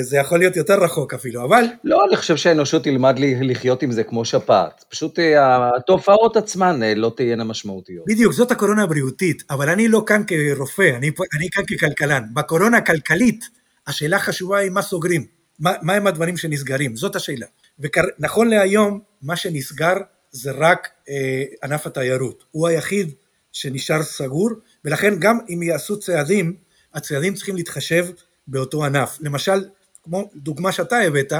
[0.00, 1.64] זה יכול להיות יותר רחוק אפילו, אבל...
[1.84, 4.84] לא, אני חושב שהאנושות תלמד לחיות עם זה כמו שפעת.
[4.88, 8.04] פשוט אה, התופעות עצמן אה, לא תהיינה משמעותיות.
[8.08, 12.22] בדיוק, זאת הקורונה הבריאותית, אבל אני לא כאן כרופא, אני, אני כאן ככלכלן.
[12.34, 13.44] בקורונה הכלכלית,
[13.86, 15.24] השאלה החשובה היא מה סוגרים,
[15.58, 17.46] מה, מה הם הדברים שנסגרים, זאת השאלה.
[17.78, 19.94] ונכון להיום, מה שנסגר
[20.30, 22.44] זה רק אה, ענף התיירות.
[22.50, 23.10] הוא היחיד
[23.52, 24.50] שנשאר סגור,
[24.84, 28.06] ולכן גם אם יעשו צעדים, הצעדים צריכים להתחשב
[28.46, 29.18] באותו ענף.
[29.20, 29.64] למשל,
[30.02, 31.32] כמו דוגמה שאתה הבאת,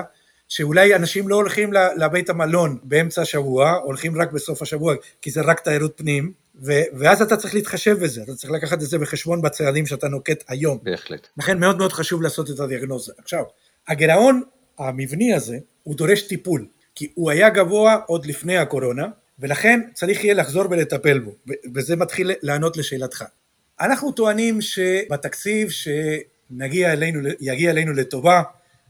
[0.49, 5.61] שאולי אנשים לא הולכים לבית המלון באמצע השבוע, הולכים רק בסוף השבוע, כי זה רק
[5.61, 6.33] תיירות פנים,
[6.63, 10.45] ו- ואז אתה צריך להתחשב בזה, אתה צריך לקחת את זה בחשבון בצעדים שאתה נוקט
[10.49, 10.79] היום.
[10.83, 11.29] בהחלט.
[11.37, 13.13] לכן מאוד מאוד חשוב לעשות את הדיאגנוזה.
[13.19, 13.45] עכשיו,
[13.89, 14.43] הגירעון
[14.79, 19.07] המבני הזה, הוא דורש טיפול, כי הוא היה גבוה עוד לפני הקורונה,
[19.39, 21.35] ולכן צריך יהיה לחזור ולטפל בו,
[21.75, 23.25] וזה מתחיל לענות לשאלתך.
[23.81, 28.43] אנחנו טוענים שבתקציב שיגיע אלינו, אלינו לטובה,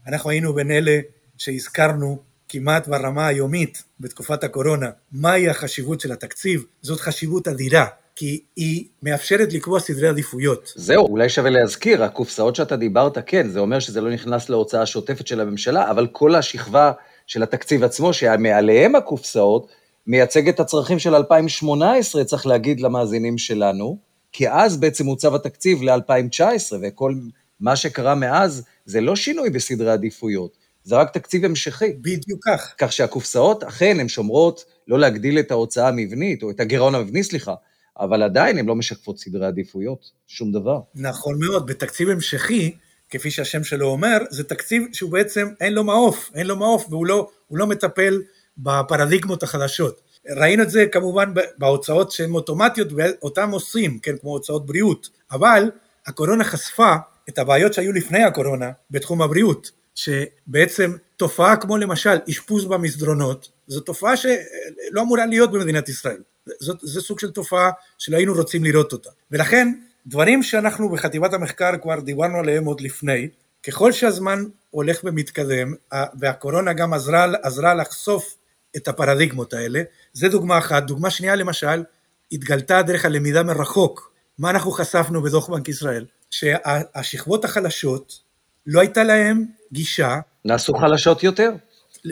[0.07, 0.99] אנחנו היינו בין אלה
[1.37, 7.85] שהזכרנו כמעט ברמה היומית בתקופת הקורונה מהי החשיבות של התקציב, זאת חשיבות אדירה.
[8.15, 10.73] כי היא מאפשרת לקבוע סדרי עדיפויות.
[10.75, 15.27] זהו, אולי שווה להזכיר, הקופסאות שאתה דיברת, כן, זה אומר שזה לא נכנס להוצאה השוטפת
[15.27, 16.91] של הממשלה, אבל כל השכבה
[17.27, 19.67] של התקציב עצמו, שמעליהם הקופסאות,
[20.07, 23.97] מייצג את הצרכים של 2018, צריך להגיד למאזינים שלנו,
[24.31, 27.13] כי אז בעצם הוצב התקציב ל-2019, וכל
[27.59, 31.93] מה שקרה מאז זה לא שינוי בסדרי עדיפויות, זה רק תקציב המשכי.
[31.93, 32.75] בדיוק כך.
[32.77, 37.53] כך שהקופסאות, אכן, הן שומרות לא להגדיל את ההוצאה המבנית, או את הגירעון המבני, סליחה,
[37.99, 40.79] אבל עדיין הן לא משקפות סדרי עדיפויות, שום דבר.
[40.95, 42.75] נכון מאוד, בתקציב המשכי,
[43.09, 47.05] כפי שהשם שלו אומר, זה תקציב שהוא בעצם אין לו מעוף, אין לו מעוף, והוא
[47.05, 48.21] לא, לא מטפל
[48.57, 50.01] בפרדיגמות החדשות.
[50.27, 55.71] ראינו את זה כמובן בהוצאות שהן אוטומטיות ואותן עושים, כן, כמו הוצאות בריאות, אבל
[56.07, 56.95] הקורונה חשפה
[57.29, 64.17] את הבעיות שהיו לפני הקורונה בתחום הבריאות, שבעצם תופעה כמו למשל אשפוז במסדרונות, זו תופעה
[64.17, 66.21] שלא אמורה להיות במדינת ישראל,
[66.59, 69.73] זאת, זה סוג של תופעה שלא היינו רוצים לראות אותה, ולכן
[70.07, 73.29] דברים שאנחנו בחטיבת המחקר כבר דיברנו עליהם עוד לפני,
[73.67, 75.73] ככל שהזמן הולך ומתקדם,
[76.19, 78.35] והקורונה גם עזרה, עזרה לחשוף
[78.77, 79.81] את הפרדיגמות האלה,
[80.13, 80.83] זה דוגמה אחת.
[80.83, 81.83] דוגמה שנייה למשל,
[82.31, 84.13] התגלתה דרך הלמידה מרחוק.
[84.37, 86.05] מה אנחנו חשפנו בדוח בנק ישראל?
[86.31, 88.19] שהשכבות החלשות,
[88.67, 90.19] לא הייתה להם גישה.
[90.45, 91.51] נעשו חלשות יותר.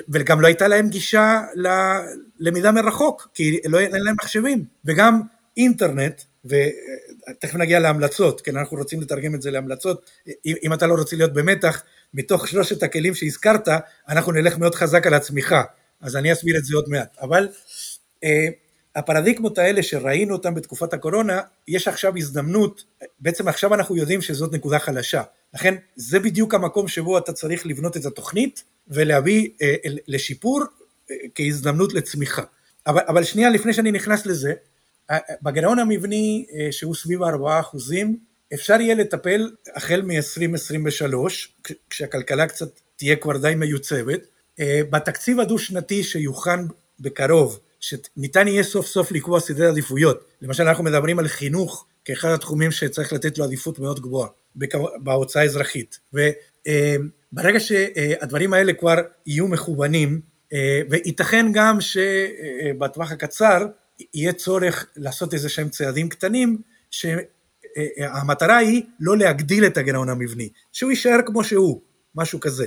[0.10, 1.42] וגם לא הייתה להם גישה
[2.40, 4.66] ללמידה מרחוק, כי לא, אין להם מחשבים.
[4.86, 5.22] וגם
[5.58, 10.10] אינטרנט ותכף נגיע להמלצות, כן, אנחנו רוצים לתרגם את זה להמלצות,
[10.46, 13.68] אם, אם אתה לא רוצה להיות במתח, מתוך שלושת הכלים שהזכרת,
[14.10, 15.64] אנחנו נלך מאוד חזק על הצמיחה,
[16.02, 17.48] אז אני אסביר את זה עוד מעט, אבל
[18.24, 18.48] אה,
[18.96, 22.84] הפרדיגמות האלה שראינו אותן בתקופת הקורונה, יש עכשיו הזדמנות,
[23.20, 27.98] בעצם עכשיו אנחנו יודעים שזאת נקודה חלשה, לכן זה בדיוק המקום שבו אתה צריך לבנות
[27.98, 29.76] את התוכנית ולהביא אה,
[30.08, 30.64] לשיפור
[31.12, 32.44] אה, כהזדמנות לצמיחה.
[32.88, 34.54] אבל, אבל שנייה לפני שאני נכנס לזה,
[35.42, 38.18] בגירעון המבני אה, שהוא סביב 4 אחוזים,
[38.54, 41.16] אפשר יהיה לטפל החל מ-2023,
[41.90, 44.28] כשהכלכלה קצת תהיה כבר די מיוצבת, אה,
[44.62, 46.60] בתקציב הדו-שנתי שיוכן
[47.00, 52.72] בקרוב, שניתן יהיה סוף סוף לקבוע סדרי עדיפויות, למשל אנחנו מדברים על חינוך כאחד התחומים
[52.72, 54.30] שצריך לתת לו עדיפות מאוד גבוהה
[55.04, 60.22] בהוצאה האזרחית, וברגע אה, שהדברים האלה כבר יהיו מכוונים,
[60.90, 63.66] וייתכן גם שבטווח הקצר
[64.14, 70.90] יהיה צורך לעשות איזה שהם צעדים קטנים, שהמטרה היא לא להגדיל את הגירעון המבני, שהוא
[70.92, 71.82] יישאר כמו שהוא,
[72.16, 72.66] משהו כזה.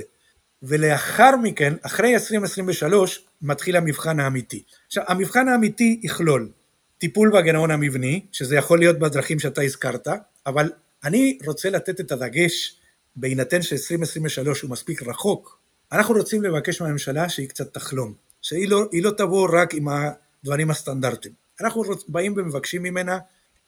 [0.63, 4.63] ולאחר מכן, אחרי 2023, מתחיל המבחן האמיתי.
[4.87, 6.49] עכשיו, המבחן האמיתי יכלול
[6.97, 10.07] טיפול בגירעון המבני, שזה יכול להיות בדרכים שאתה הזכרת,
[10.45, 10.71] אבל
[11.03, 12.75] אני רוצה לתת את הדגש,
[13.15, 19.11] בהינתן ש-2023 הוא מספיק רחוק, אנחנו רוצים לבקש מהממשלה שהיא קצת תחלום, שהיא לא, לא
[19.11, 21.33] תבוא רק עם הדברים הסטנדרטיים.
[21.61, 23.17] אנחנו באים ומבקשים ממנה,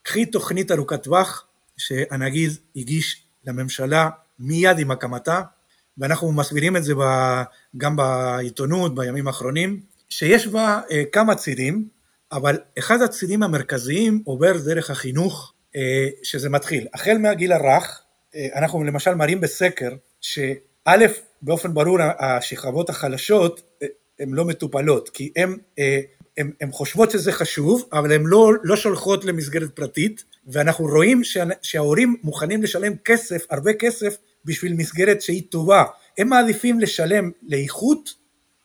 [0.04, 5.42] קחי תוכנית ארוכת טווח שהנגיד הגיש לממשלה מיד עם הקמתה,
[5.98, 6.94] ואנחנו מסבירים את זה
[7.78, 9.80] גם בעיתונות בימים האחרונים,
[10.10, 11.88] שיש בה אה, כמה צירים,
[12.32, 16.88] אבל אחד הצירים המרכזיים עובר דרך החינוך אה, שזה מתחיל.
[16.94, 18.02] החל מהגיל הרך,
[18.36, 19.90] אה, אנחנו למשל מראים בסקר
[20.22, 21.06] שא',
[21.42, 23.80] באופן ברור השכבות החלשות
[24.20, 25.58] הן לא מטופלות, כי הן
[26.38, 32.16] הן חושבות שזה חשוב, אבל הן לא, לא שולחות למסגרת פרטית, ואנחנו רואים שה, שההורים
[32.24, 35.84] מוכנים לשלם כסף, הרבה כסף, בשביל מסגרת שהיא טובה.
[36.18, 38.14] הם מעדיפים לשלם לאיכות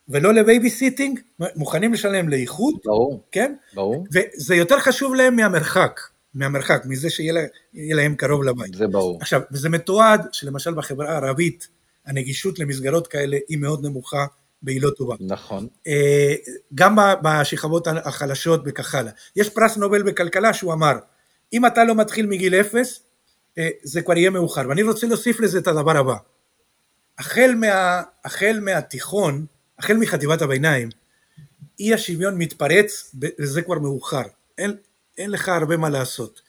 [0.09, 1.19] ולא ל babysitting,
[1.55, 3.55] מוכנים לשלם לאיכות, ברור, כן?
[3.73, 4.05] ברור.
[4.13, 5.99] וזה יותר חשוב להם מהמרחק,
[6.33, 7.41] מהמרחק, מזה שיהיה לה,
[7.73, 8.73] להם קרוב לבית.
[8.73, 9.17] זה ברור.
[9.21, 11.67] עכשיו, וזה מתועד שלמשל בחברה הערבית,
[12.05, 14.25] הנגישות למסגרות כאלה היא מאוד נמוכה,
[14.63, 15.15] והיא לא טובה.
[15.19, 15.67] נכון.
[15.87, 16.35] אה,
[16.75, 19.11] גם בשכבות החלשות וכך הלאה.
[19.35, 20.93] יש פרס נובל בכלכלה שהוא אמר,
[21.53, 23.03] אם אתה לא מתחיל מגיל אפס,
[23.83, 24.61] זה כבר יהיה מאוחר.
[24.69, 26.15] ואני רוצה להוסיף לזה את הדבר הבא.
[27.19, 29.45] החל, מה, החל מהתיכון,
[29.79, 30.89] החל מחטיבת הביניים,
[31.79, 34.21] אי השוויון מתפרץ וזה כבר מאוחר.
[34.57, 34.75] אין,
[35.17, 36.41] אין לך הרבה מה לעשות.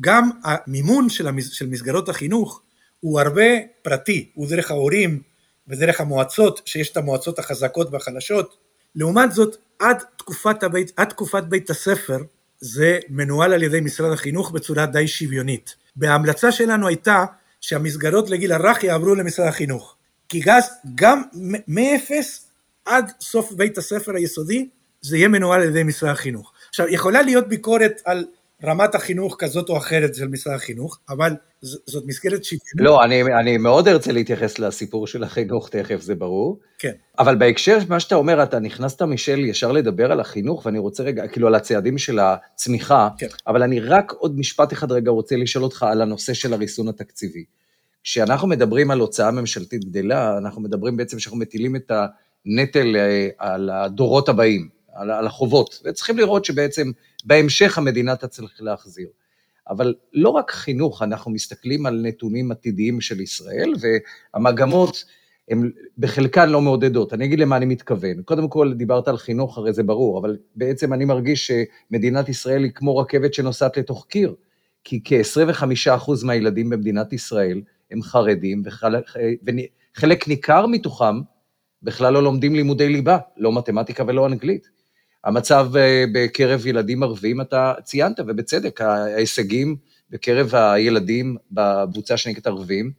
[0.00, 2.62] גם המימון של, המס, של מסגרות החינוך
[3.00, 3.44] הוא הרבה
[3.82, 5.22] פרטי, הוא דרך ההורים,
[5.68, 8.56] ודרך המועצות, שיש את המועצות החזקות והחלשות.
[8.94, 12.18] לעומת זאת, עד תקופת, הבית, עד תקופת בית הספר,
[12.60, 15.74] זה מנוהל על ידי משרד החינוך בצורה די שוויונית.
[15.96, 17.24] וההמלצה שלנו הייתה
[17.60, 19.96] שהמסגרות לגיל הרך יעברו למשרד החינוך.
[20.28, 21.22] כי גז, גם
[21.68, 22.46] מאפס
[22.84, 24.68] עד סוף בית הספר היסודי,
[25.00, 26.52] זה יהיה מנוהל על ידי משרד החינוך.
[26.68, 28.26] עכשיו, יכולה להיות ביקורת על
[28.64, 32.74] רמת החינוך כזאת או אחרת של משרד החינוך, אבל זאת מסגרת שוויונית.
[32.76, 36.60] לא, אני, אני מאוד ארצה להתייחס לסיפור של החינוך תכף, זה ברור.
[36.78, 36.92] כן.
[37.18, 41.28] אבל בהקשר מה שאתה אומר, אתה נכנסת, מישל, ישר לדבר על החינוך, ואני רוצה רגע,
[41.28, 43.26] כאילו, על הצעדים של הצמיחה, כן.
[43.46, 47.44] אבל אני רק עוד משפט אחד רגע רוצה לשאול אותך על הנושא של הריסון התקציבי.
[48.04, 51.92] כשאנחנו מדברים על הוצאה ממשלתית גדלה, אנחנו מדברים בעצם שאנחנו מטילים את
[52.46, 56.90] הנטל אה, על הדורות הבאים, על, על החובות, וצריכים לראות שבעצם
[57.24, 59.08] בהמשך המדינה תצטרך להחזיר.
[59.68, 63.72] אבל לא רק חינוך, אנחנו מסתכלים על נתונים עתידיים של ישראל,
[64.34, 65.04] והמגמות
[65.48, 67.12] הן בחלקן לא מעודדות.
[67.12, 68.22] אני אגיד למה אני מתכוון.
[68.22, 72.72] קודם כל, דיברת על חינוך, הרי זה ברור, אבל בעצם אני מרגיש שמדינת ישראל היא
[72.74, 74.34] כמו רכבת שנוסעת לתוך קיר,
[74.84, 81.20] כי כ-25% מהילדים במדינת ישראל הם חרדים, וחלק ניכר מתוכם
[81.82, 84.75] בכלל לא לומדים לימודי ליבה, לא מתמטיקה ולא אנגלית.
[85.26, 89.76] המצב אה, בקרב ילדים ערבים, אתה ציינת, ובצדק, ההישגים
[90.10, 92.90] בקרב הילדים בקבוצה שנקראת ערבים,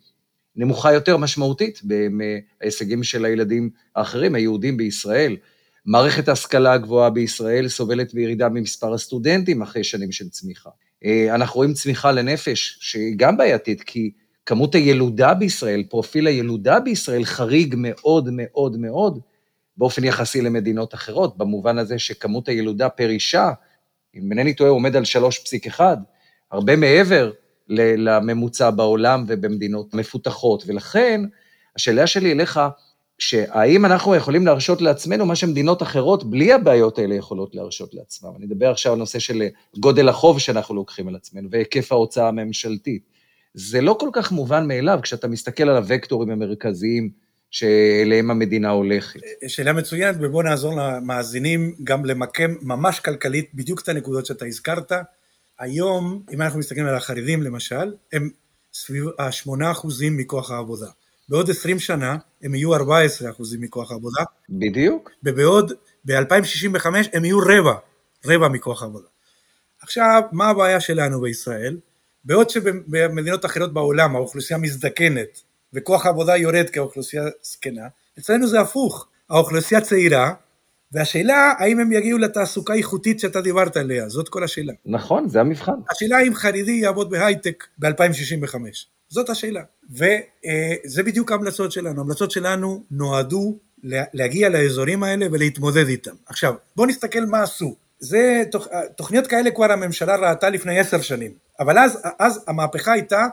[0.55, 5.35] נמוכה יותר משמעותית מההישגים של הילדים האחרים, היהודים בישראל.
[5.85, 10.69] מערכת ההשכלה הגבוהה בישראל סובלת בירידה ממספר הסטודנטים אחרי שנים של צמיחה.
[11.05, 14.11] אה, אנחנו רואים צמיחה לנפש, שהיא גם בעייתית, כי
[14.45, 19.19] כמות הילודה בישראל, פרופיל הילודה בישראל חריג מאוד מאוד מאוד,
[19.77, 23.51] באופן יחסי למדינות אחרות, במובן הזה שכמות הילודה פר אישה,
[24.15, 25.03] אם אינני טועה, עומד על
[25.77, 25.81] 3.1,
[26.51, 27.31] הרבה מעבר
[27.69, 30.63] לממוצע בעולם ובמדינות מפותחות.
[30.67, 31.21] ולכן,
[31.75, 32.59] השאלה שלי אליך,
[33.19, 38.29] שהאם אנחנו יכולים להרשות לעצמנו מה שמדינות אחרות בלי הבעיות האלה יכולות להרשות לעצמם.
[38.37, 39.43] אני אדבר עכשיו על נושא של
[39.77, 43.01] גודל החוב שאנחנו לוקחים על עצמנו והיקף ההוצאה הממשלתית.
[43.53, 47.09] זה לא כל כך מובן מאליו כשאתה מסתכל על הוקטורים המרכזיים
[47.51, 49.19] שאליהם המדינה הולכת.
[49.47, 54.91] שאלה מצוינת, ובואו נעזור למאזינים גם למקם ממש כלכלית בדיוק את הנקודות שאתה הזכרת.
[55.59, 58.29] היום, אם אנחנו מסתכלים על החרדים למשל, הם
[58.73, 60.87] סביב ה-8% מכוח העבודה.
[61.29, 62.79] בעוד 20 שנה הם יהיו 14%
[63.59, 64.23] מכוח העבודה.
[64.49, 65.11] בדיוק.
[65.23, 65.73] ובעוד,
[66.05, 67.73] ב-2065 הם יהיו רבע,
[68.25, 69.07] רבע מכוח העבודה.
[69.81, 71.77] עכשיו, מה הבעיה שלנו בישראל?
[72.25, 75.41] בעוד שבמדינות אחרות בעולם האוכלוסייה מזדקנת
[75.73, 77.87] וכוח העבודה יורד כאוכלוסייה זקנה,
[78.19, 80.33] אצלנו זה הפוך, האוכלוסייה צעירה,
[80.91, 84.73] והשאלה האם הם יגיעו לתעסוקה איכותית שאתה דיברת עליה, זאת כל השאלה.
[84.85, 85.71] נכון, זה המבחן.
[85.91, 88.55] השאלה אם חרדי יעבוד בהייטק ב-2065,
[89.09, 89.61] זאת השאלה.
[89.89, 93.57] וזה בדיוק ההמלצות שלנו, ההמלצות שלנו נועדו
[94.13, 96.15] להגיע לאזורים האלה ולהתמודד איתם.
[96.25, 97.75] עכשיו, בואו נסתכל מה עשו.
[97.99, 98.43] זה,
[98.95, 103.27] תוכניות כאלה כבר הממשלה ראתה לפני עשר שנים, אבל אז, אז המהפכה הייתה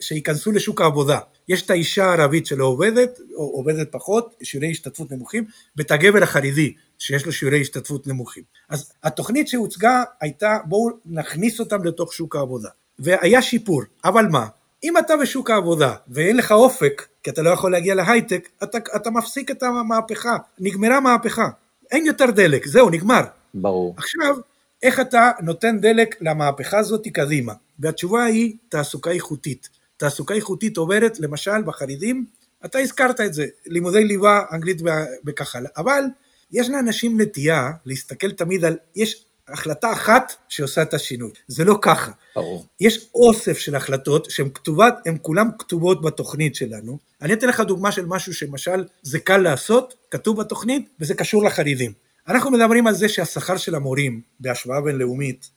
[0.00, 1.18] שייכנסו לשוק העבודה.
[1.48, 5.44] יש את האישה הערבית שלא עובדת, או עובדת פחות, שיעורי השתתפות נמוכים,
[5.76, 8.42] ואת הגבר החרדי, שיש לו שיעורי השתתפות נמוכים.
[8.68, 12.68] אז התוכנית שהוצגה הייתה בואו נכניס אותם לתוך שוק העבודה.
[12.98, 14.46] והיה שיפור, אבל מה?
[14.84, 19.10] אם אתה בשוק העבודה ואין לך אופק, כי אתה לא יכול להגיע להייטק, אתה, אתה
[19.10, 21.48] מפסיק את המהפכה, נגמרה מהפכה,
[21.90, 23.20] אין יותר דלק, זהו, נגמר.
[23.54, 23.94] ברור.
[23.96, 24.36] עכשיו,
[24.82, 27.52] איך אתה נותן דלק למהפכה הזאת קדימה?
[27.78, 29.68] והתשובה היא תעסוקה איכותית.
[29.96, 32.26] תעסוקה איכותית עוברת, למשל בחרדים,
[32.64, 34.82] אתה הזכרת את זה, לימודי ליבה, אנגלית
[35.26, 36.04] וכך הלאה, אבל
[36.52, 42.12] יש לאנשים נטייה להסתכל תמיד על, יש החלטה אחת שעושה את השינוי, זה לא ככה.
[42.34, 42.66] ברור.
[42.80, 46.98] יש אוסף של החלטות שהן כתובות, הן כולן כתובות בתוכנית שלנו.
[47.22, 51.92] אני אתן לך דוגמה של משהו שמשל זה קל לעשות, כתוב בתוכנית, וזה קשור לחרדים.
[52.28, 55.50] אנחנו מדברים על זה שהשכר של המורים בהשוואה בינלאומית,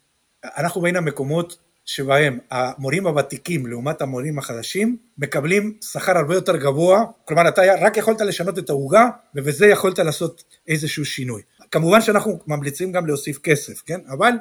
[0.44, 1.58] אנחנו בין המקומות
[1.90, 8.22] שבהם המורים הוותיקים לעומת המורים החדשים מקבלים שכר הרבה יותר גבוה, כלומר אתה רק יכולת
[8.22, 11.42] לשנות את העוגה ובזה יכולת לעשות איזשהו שינוי.
[11.72, 14.00] כמובן שאנחנו ממליצים גם להוסיף כסף, כן?
[14.08, 14.32] אבל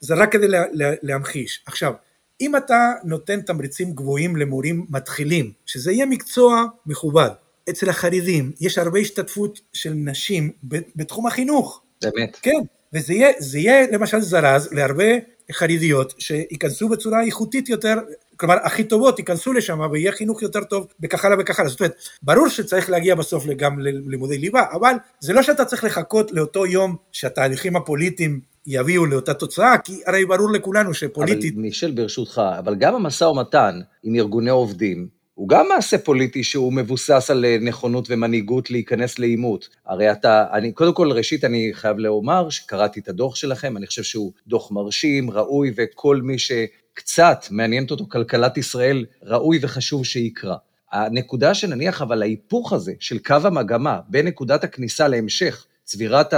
[0.00, 1.62] זה רק כדי לה, לה, להמחיש.
[1.66, 1.92] עכשיו,
[2.40, 7.30] אם אתה נותן תמריצים גבוהים למורים מתחילים, שזה יהיה מקצוע מכובד,
[7.70, 10.52] אצל החרדים יש הרבה השתתפות של נשים
[10.96, 11.82] בתחום החינוך.
[12.02, 12.36] באמת.
[12.42, 12.60] כן,
[12.92, 17.94] וזה יהיה, יהיה למשל זרז להרבה חרדיות שייכנסו בצורה איכותית יותר,
[18.36, 21.70] כלומר הכי טובות ייכנסו לשם ויהיה חינוך יותר טוב וכך הלאה וכך הלאה.
[21.70, 26.32] זאת אומרת, ברור שצריך להגיע בסוף גם ללימודי ליבה, אבל זה לא שאתה צריך לחכות
[26.32, 31.54] לאותו יום שהתהליכים הפוליטיים יביאו לאותה תוצאה, כי הרי ברור לכולנו שפוליטית...
[31.54, 36.72] אבל מישל ברשותך, אבל גם המשא ומתן עם ארגוני עובדים, הוא גם מעשה פוליטי שהוא
[36.72, 39.68] מבוסס על אה, נכונות ומנהיגות להיכנס לעימות.
[39.86, 44.02] הרי אתה, אני, קודם כל, ראשית אני חייב לומר שקראתי את הדוח שלכם, אני חושב
[44.02, 50.56] שהוא דוח מרשים, ראוי, וכל מי שקצת מעניינת אותו כלכלת ישראל, ראוי וחשוב שיקרא.
[50.92, 56.34] הנקודה שנניח, אבל ההיפוך הזה של קו המגמה בין נקודת הכניסה להמשך צבירת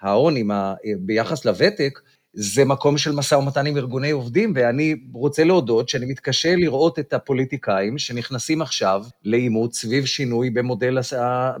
[0.00, 0.34] ההון
[0.98, 2.00] ביחס לוותק,
[2.32, 7.12] זה מקום של משא ומתן עם ארגוני עובדים, ואני רוצה להודות שאני מתקשה לראות את
[7.12, 10.98] הפוליטיקאים שנכנסים עכשיו לעימות סביב שינוי במודל,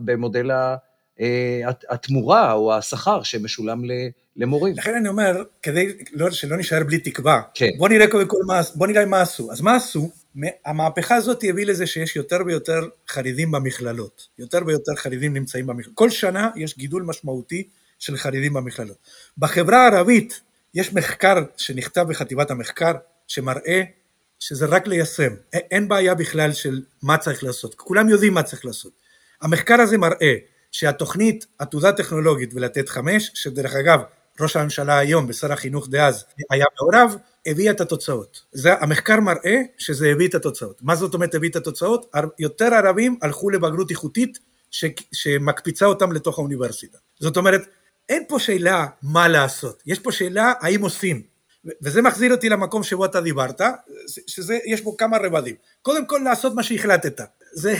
[0.04, 0.50] במודל
[1.20, 3.82] אה, התמורה או השכר שמשולם
[4.36, 4.74] למורים.
[4.76, 7.68] לכן אני אומר, כדי לא, שלא נשאר בלי תקווה, כן.
[7.78, 9.52] בוא נראה קודם כל מה, בוא נראה מה עשו.
[9.52, 10.10] אז מה עשו?
[10.64, 14.28] המהפכה הזאת הביא לזה שיש יותר ויותר חרדים במכללות.
[14.38, 15.96] יותר ויותר חרדים נמצאים במכללות.
[15.96, 18.96] כל שנה יש גידול משמעותי של חרדים במכללות.
[19.38, 20.40] בחברה הערבית
[20.74, 22.92] יש מחקר שנכתב בחטיבת המחקר
[23.28, 23.82] שמראה
[24.38, 28.92] שזה רק ליישם, אין בעיה בכלל של מה צריך לעשות, כולם יודעים מה צריך לעשות.
[29.42, 30.34] המחקר הזה מראה
[30.72, 34.00] שהתוכנית עתודה טכנולוגית ולתת חמש, שדרך אגב
[34.40, 38.40] ראש הממשלה היום ושר החינוך דאז היה מעורב, הביאה את התוצאות.
[38.52, 40.82] זה, המחקר מראה שזה הביא את התוצאות.
[40.82, 42.14] מה זאת אומרת הביא את התוצאות?
[42.38, 44.38] יותר ערבים הלכו לבגרות איכותית
[44.70, 46.98] ש, שמקפיצה אותם לתוך האוניברסיטה.
[47.18, 47.60] זאת אומרת,
[48.10, 51.22] אין פה שאלה מה לעשות, יש פה שאלה האם עושים.
[51.82, 53.60] וזה מחזיר אותי למקום שבו אתה דיברת,
[54.26, 55.54] שזה, יש בו כמה רבדים.
[55.82, 57.20] קודם כל לעשות מה שהחלטת.
[57.52, 57.74] זה,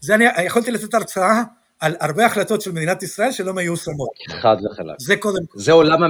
[0.00, 1.42] זה אני יכולתי לתת הרצאה
[1.80, 4.08] על הרבה החלטות של מדינת ישראל שלא מיושמות.
[4.42, 4.94] חד וחלק.
[4.98, 5.58] זה קודם כל.
[5.58, 6.00] זה עולם,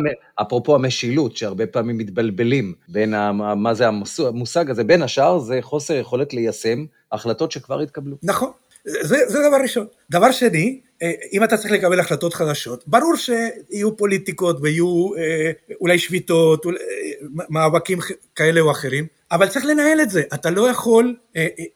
[0.42, 3.14] אפרופו המשילות, שהרבה פעמים מתבלבלים בין
[3.56, 8.16] מה זה המושג הזה, בין השאר זה חוסר יכולת ליישם החלטות שכבר התקבלו.
[8.22, 8.50] נכון.
[8.84, 9.86] זה, זה דבר ראשון.
[10.10, 15.98] דבר שני, אה, אם אתה צריך לקבל החלטות חדשות, ברור שיהיו פוליטיקות ויהיו אה, אולי
[15.98, 16.78] שביתות, אולי,
[17.48, 17.98] מאבקים
[18.34, 21.16] כאלה או אחרים, אבל צריך לנהל את זה, אתה לא יכול,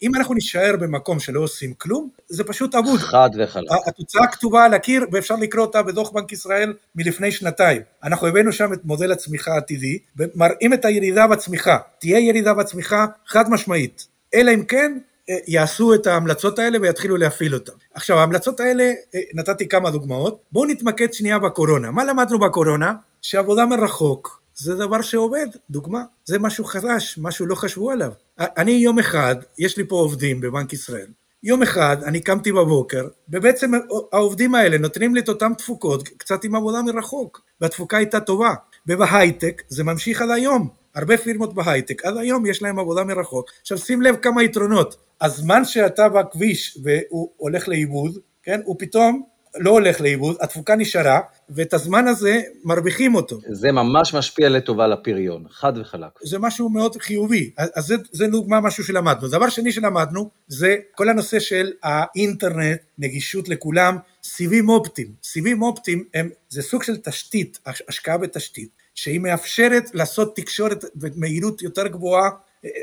[0.03, 3.01] אם אנחנו נישאר במקום שלא עושים כלום, זה פשוט אבוד.
[3.01, 3.69] חד וחלק.
[3.87, 7.83] התוצאה כתובה על הקיר ואפשר לקרוא אותה בדוח בנק ישראל מלפני שנתיים.
[8.05, 13.51] אנחנו הבאנו שם את מודל הצמיחה העתידי, ומראים את הירידה בצמיחה, תהיה ירידה בצמיחה חד
[13.51, 17.73] משמעית, אלא אם כן יעשו את ההמלצות האלה ויתחילו להפעיל אותן.
[17.95, 18.85] עכשיו ההמלצות האלה,
[19.15, 21.91] אה, נתתי כמה דוגמאות, בואו נתמקד שנייה בקורונה.
[21.91, 22.93] מה למדנו בקורונה?
[23.23, 28.11] שעבודה מרחוק זה דבר שעובד, דוגמה, זה משהו חדש, משהו לא חשבו עליו.
[28.39, 31.07] אני יום אחד, יש לי פה עובדים בבנק ישראל,
[31.43, 33.71] יום אחד אני קמתי בבוקר, ובעצם
[34.13, 38.55] העובדים האלה נותנים לי את אותן תפוקות, קצת עם עבודה מרחוק, והתפוקה הייתה טובה.
[38.87, 40.69] ובהייטק זה ממשיך עד היום.
[40.95, 43.51] הרבה פירמות בהייטק, עד היום יש להם עבודה מרחוק.
[43.61, 49.23] עכשיו שים לב כמה יתרונות, הזמן שאתה בכביש והוא הולך לאיבוד, כן, הוא פתאום
[49.59, 53.39] לא הולך לאיבוד, התפוקה נשארה, ואת הזמן הזה מרוויחים אותו.
[53.49, 56.09] זה ממש משפיע לטובה לפריון, חד וחלק.
[56.23, 59.29] זה משהו מאוד חיובי, אז זה, זה דוגמה משהו שלמדנו.
[59.29, 65.09] דבר שני שלמדנו, זה כל הנושא של האינטרנט, נגישות לכולם, סיבים אופטיים.
[65.23, 71.87] סיבים אופטיים הם, זה סוג של תשתית, השקעה בתשתית, שהיא מאפשרת לעשות תקשורת במהירות יותר
[71.87, 72.31] גבוהה,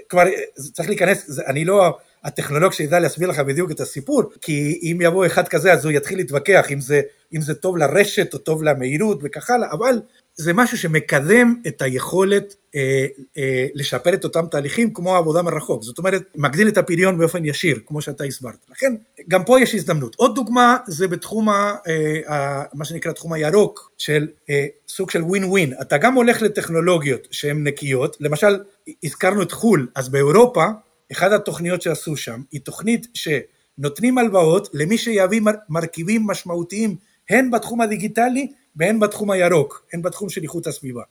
[0.10, 0.24] כבר
[0.74, 1.98] צריך להיכנס, אני לא...
[2.24, 6.18] הטכנולוג שידע להסביר לך בדיוק את הסיפור, כי אם יבוא אחד כזה אז הוא יתחיל
[6.18, 7.02] להתווכח אם זה,
[7.36, 10.02] אם זה טוב לרשת או טוב למהירות וכך הלאה, אבל
[10.42, 13.06] זה משהו שמקדם את היכולת אה,
[13.38, 17.80] אה, לשפר את אותם תהליכים כמו העבודה מרחוק, זאת אומרת מגדיל את הפריון באופן ישיר,
[17.86, 18.66] כמו שאתה הסברת.
[18.72, 18.94] לכן
[19.30, 20.16] גם פה יש הזדמנות.
[20.16, 21.76] עוד דוגמה זה בתחום ה,
[22.30, 27.28] אה, מה שנקרא תחום הירוק של אה, סוג של ווין ווין, אתה גם הולך לטכנולוגיות
[27.32, 28.60] שהן נקיות, למשל
[29.04, 30.66] הזכרנו את חו"ל, אז באירופה
[31.12, 36.96] אחת התוכניות שעשו שם היא תוכנית שנותנים הלוואות למי שיביא מרכיבים משמעותיים
[37.30, 41.02] הן בתחום הדיגיטלי והן בתחום הירוק, הן בתחום של איכות הסביבה.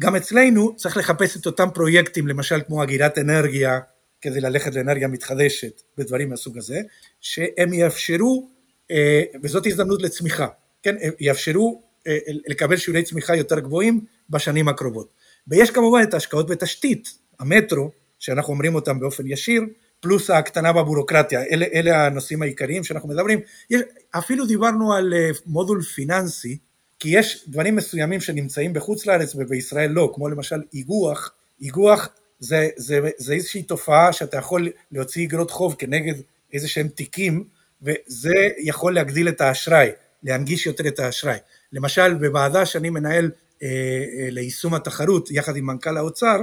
[0.00, 3.80] גם אצלנו צריך לחפש את אותם פרויקטים, למשל כמו אגירת אנרגיה,
[4.20, 6.80] כדי ללכת לאנרגיה מתחדשת ודברים מהסוג הזה,
[7.20, 8.48] שהם יאפשרו,
[8.90, 10.46] אה, וזאת הזדמנות לצמיחה,
[10.82, 15.08] כן, יאפשרו אה, לקבל שיעורי צמיחה יותר גבוהים בשנים הקרובות.
[15.48, 17.08] ויש כמובן את ההשקעות בתשתית,
[17.40, 19.62] המטרו, שאנחנו אומרים אותם באופן ישיר,
[20.00, 23.40] פלוס ההקטנה בבירוקרטיה, אלה, אלה הנושאים העיקריים שאנחנו מדברים.
[23.70, 26.58] יש, אפילו דיברנו על אה, מודול פיננסי,
[27.00, 32.08] כי יש דברים מסוימים שנמצאים בחוץ לארץ ובישראל לא, כמו למשל איגוח, איגוח
[32.38, 36.14] זה, זה, זה איזושהי תופעה שאתה יכול להוציא אגרות חוב כנגד
[36.52, 37.44] איזה שהם תיקים,
[37.82, 39.90] וזה יכול להגדיל את האשראי,
[40.22, 41.38] להנגיש יותר את האשראי.
[41.72, 43.30] למשל, בוועדה שאני מנהל
[43.62, 46.40] אה, אה, ליישום התחרות, יחד עם מנכ"ל האוצר,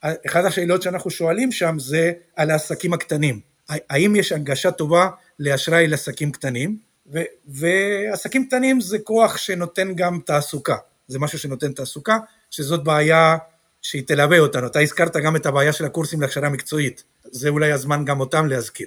[0.00, 3.40] אחת השאלות שאנחנו שואלים שם זה על העסקים הקטנים.
[3.68, 6.87] האם יש הנגשה טובה לאשראי לעסקים קטנים?
[7.12, 10.76] ו- ועסקים קטנים זה כוח שנותן גם תעסוקה,
[11.08, 12.18] זה משהו שנותן תעסוקה,
[12.50, 13.36] שזאת בעיה
[13.82, 14.66] שהיא תלווה אותנו.
[14.66, 18.86] אתה הזכרת גם את הבעיה של הקורסים להכשרה מקצועית, זה אולי הזמן גם אותם להזכיר.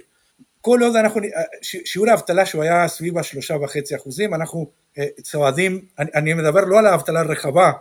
[0.60, 1.20] כל עוד אנחנו,
[1.62, 6.78] שיעור האבטלה שהוא היה סביב השלושה וחצי אחוזים, אנחנו אה, צועדים, אני, אני מדבר לא
[6.78, 7.72] על האבטלה הרחבה,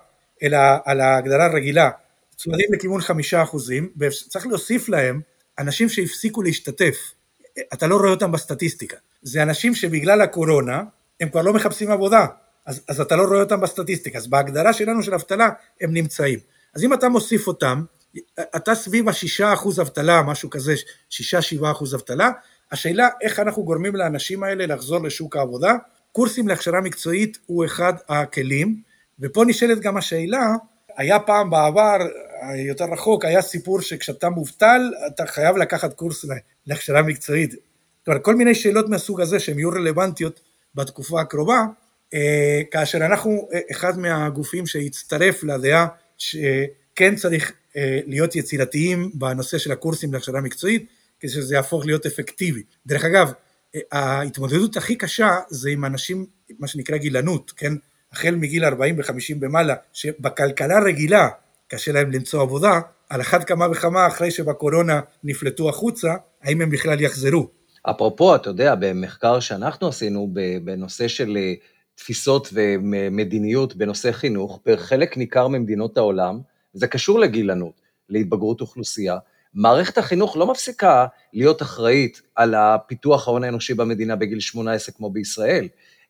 [0.43, 1.89] אלא על ההגדרה הרגילה,
[2.35, 5.21] צועדים לכיוון חמישה אחוזים, וצריך להוסיף להם
[5.59, 6.97] אנשים שהפסיקו להשתתף,
[7.73, 10.83] אתה לא רואה אותם בסטטיסטיקה, זה אנשים שבגלל הקורונה
[11.19, 12.25] הם כבר לא מחפשים עבודה,
[12.65, 15.49] אז, אז אתה לא רואה אותם בסטטיסטיקה, אז בהגדרה שלנו של אבטלה
[15.81, 16.39] הם נמצאים,
[16.75, 17.83] אז אם אתה מוסיף אותם,
[18.55, 20.73] אתה סביב השישה אחוז אבטלה, משהו כזה,
[21.09, 22.31] שישה שבעה אחוז אבטלה,
[22.71, 25.75] השאלה איך אנחנו גורמים לאנשים האלה לחזור לשוק העבודה,
[26.11, 28.81] קורסים להכשרה מקצועית הוא אחד הכלים,
[29.19, 30.55] ופה נשאלת גם השאלה,
[30.97, 31.97] היה פעם בעבר
[32.67, 36.25] יותר רחוק, היה סיפור שכשאתה מובטל, אתה חייב לקחת קורס
[36.67, 37.70] להכשרה מקצועית.
[38.05, 40.39] כלומר, כל מיני שאלות מהסוג הזה שהן יהיו רלוונטיות
[40.75, 41.65] בתקופה הקרובה,
[42.13, 45.87] אה, כאשר אנחנו אה, אחד מהגופים שהצטרף לדעה
[46.17, 50.85] שכן צריך אה, להיות יצירתיים בנושא של הקורסים להכשרה מקצועית,
[51.19, 52.63] כדי שזה יהפוך להיות אפקטיבי.
[52.85, 53.31] דרך אגב,
[53.91, 56.25] ההתמודדות הכי קשה זה עם אנשים,
[56.59, 57.73] מה שנקרא גילנות, כן?
[58.11, 61.29] החל מגיל 40 ו-50 במעלה, שבכלכלה רגילה
[61.67, 67.01] קשה להם למצוא עבודה, על אחת כמה וכמה אחרי שבקורונה נפלטו החוצה, האם הם בכלל
[67.01, 67.60] יחזרו.
[67.83, 70.29] אפרופו, אתה יודע, במחקר שאנחנו עשינו
[70.63, 71.53] בנושא של אה,
[71.95, 76.39] תפיסות ומדיניות בנושא חינוך, בחלק ניכר ממדינות העולם,
[76.73, 79.17] זה קשור לגילנות, להתבגרות אוכלוסייה,
[79.53, 85.67] מערכת החינוך לא מפסיקה להיות אחראית על הפיתוח ההון האנושי במדינה בגיל 18 כמו בישראל,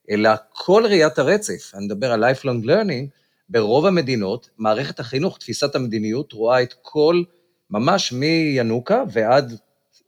[0.10, 3.08] אלא כל ראיית הרצף, אני מדבר על lifelong learning,
[3.50, 7.24] ברוב המדינות, מערכת החינוך, תפיסת המדיניות, רואה את כל,
[7.70, 9.54] ממש מינוקה ועד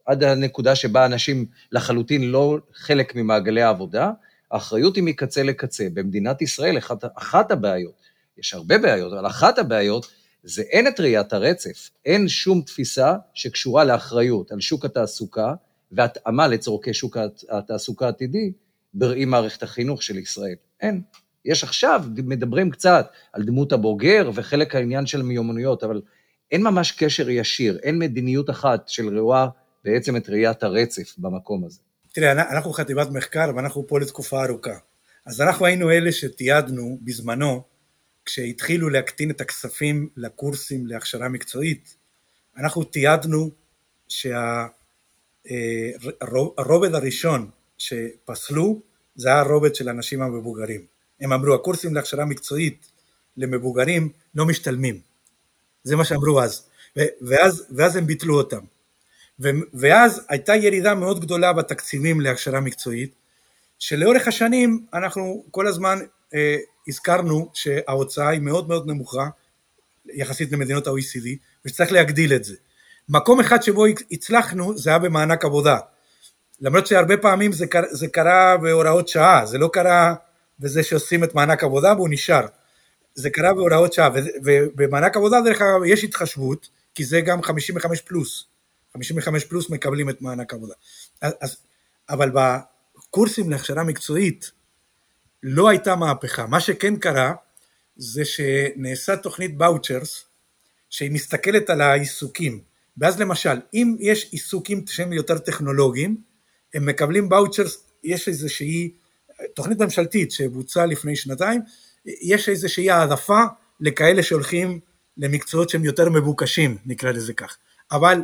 [0.06, 4.10] עד הנקודה שבה אנשים לחלוטין לא חלק ממעגלי העבודה,
[4.50, 5.86] האחריות היא מקצה לקצה.
[5.94, 7.94] במדינת ישראל, אחת, אחת הבעיות,
[8.38, 10.06] יש הרבה בעיות, אבל אחת הבעיות
[10.42, 15.54] זה אין את ראיית הרצף, אין שום תפיסה שקשורה לאחריות על שוק התעסוקה
[15.92, 17.16] והתאמה לצורכי שוק
[17.50, 18.52] התעסוקה העתידי
[18.94, 20.54] בראי מערכת החינוך של ישראל.
[20.80, 21.02] אין.
[21.44, 26.00] יש עכשיו, מדברים קצת על דמות הבוגר וחלק העניין של מיומנויות, אבל
[26.50, 29.48] אין ממש קשר ישיר, אין מדיניות אחת של רואה
[29.84, 31.80] בעצם את ראיית הרצף במקום הזה.
[32.12, 34.78] תראה, אנחנו חטיבת מחקר ואנחנו פה לתקופה ארוכה.
[35.26, 37.62] אז אנחנו היינו אלה שתיעדנו בזמנו,
[38.24, 41.96] כשהתחילו להקטין את הכספים לקורסים להכשרה מקצועית,
[42.56, 43.50] אנחנו תיעדנו
[44.08, 44.70] שהרובד
[46.94, 48.82] אה, הראשון שפסלו
[49.14, 50.86] זה היה הרובד של האנשים המבוגרים.
[51.20, 52.90] הם אמרו, הקורסים להכשרה מקצועית
[53.36, 55.00] למבוגרים לא משתלמים.
[55.82, 56.66] זה מה שאמרו אז.
[57.20, 58.64] ואז, ואז הם ביטלו אותם.
[59.74, 63.14] ואז הייתה ירידה מאוד גדולה בתקציבים להכשרה מקצועית,
[63.78, 65.98] שלאורך השנים אנחנו כל הזמן
[66.34, 66.56] אה,
[66.88, 69.28] הזכרנו שההוצאה היא מאוד מאוד נמוכה
[70.06, 71.26] יחסית למדינות ה-OECD
[71.64, 72.54] ושצריך להגדיל את זה.
[73.08, 75.78] מקום אחד שבו הצלחנו זה היה במענק עבודה.
[76.60, 80.14] למרות שהרבה פעמים זה, קרה, זה קרה בהוראות שעה, זה לא קרה
[80.60, 82.46] בזה שעושים את מענק עבודה והוא נשאר.
[83.14, 84.10] זה קרה בהוראות שעה,
[84.44, 88.53] ובמענק עבודה דרך אגב יש התחשבות, כי זה גם 55 פלוס.
[88.96, 90.74] 55 פלוס מקבלים את מענק עבודה.
[91.20, 91.56] אז,
[92.08, 94.50] אבל בקורסים להכשרה מקצועית
[95.42, 96.46] לא הייתה מהפכה.
[96.46, 97.34] מה שכן קרה
[97.96, 100.24] זה שנעשה תוכנית באוצ'רס
[100.90, 102.60] שהיא מסתכלת על העיסוקים.
[102.98, 106.16] ואז למשל, אם יש עיסוקים שהם יותר טכנולוגיים,
[106.74, 108.90] הם מקבלים באוצ'רס, יש איזושהי
[109.54, 111.60] תוכנית ממשלתית שבוצעה לפני שנתיים,
[112.06, 113.42] יש איזושהי העדפה
[113.80, 114.80] לכאלה שהולכים
[115.16, 117.56] למקצועות שהם יותר מבוקשים, נקרא לזה כך.
[117.92, 118.22] אבל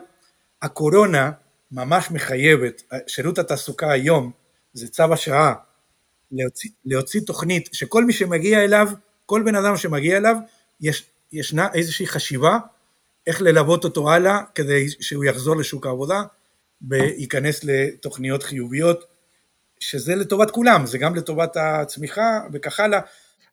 [0.62, 1.30] הקורונה
[1.72, 4.30] ממש מחייבת, שירות התעסוקה היום
[4.72, 5.54] זה צו השעה
[6.32, 8.88] להוציא, להוציא תוכנית שכל מי שמגיע אליו,
[9.26, 10.36] כל בן אדם שמגיע אליו,
[10.80, 12.58] יש, ישנה איזושהי חשיבה
[13.26, 16.22] איך ללוות אותו הלאה כדי שהוא יחזור לשוק העבודה
[16.88, 19.04] וייכנס לתוכניות חיוביות,
[19.80, 23.00] שזה לטובת כולם, זה גם לטובת הצמיחה וכך הלאה.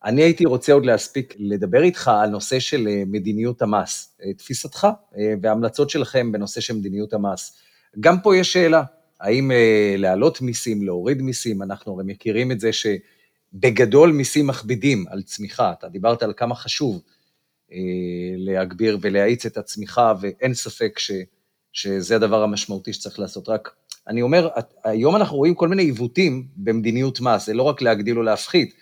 [0.05, 4.87] אני הייתי רוצה עוד להספיק לדבר איתך על נושא של אה, מדיניות המס, אה, תפיסתך
[5.17, 7.57] אה, והמלצות שלכם בנושא של מדיניות המס.
[7.99, 8.83] גם פה יש שאלה,
[9.19, 9.51] האם
[9.97, 15.89] להעלות מיסים, להוריד מיסים, אנחנו הרי מכירים את זה שבגדול מיסים מכבידים על צמיחה, אתה
[15.89, 17.01] דיברת על כמה חשוב
[18.37, 21.11] להגביר ולהאיץ את הצמיחה, ואין ספק ש,
[21.73, 23.49] שזה הדבר המשמעותי שצריך לעשות.
[23.49, 23.75] רק
[24.07, 24.49] אני אומר,
[24.83, 28.73] היום אנחנו רואים כל מיני עיוותים במדיניות מס, זה לא רק להגדיל או להפחית,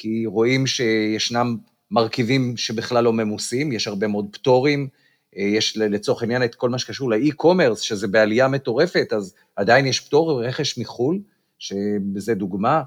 [0.00, 1.56] כי רואים שישנם
[1.90, 4.88] מרכיבים שבכלל לא ממוסים, יש הרבה מאוד פטורים,
[5.36, 10.00] אה, יש לצורך העניין את כל מה שקשור לאי-קומרס, שזה בעלייה מטורפת, אז עדיין יש
[10.00, 11.20] פטור רכש מחו"ל,
[11.58, 12.82] שזה דוגמה.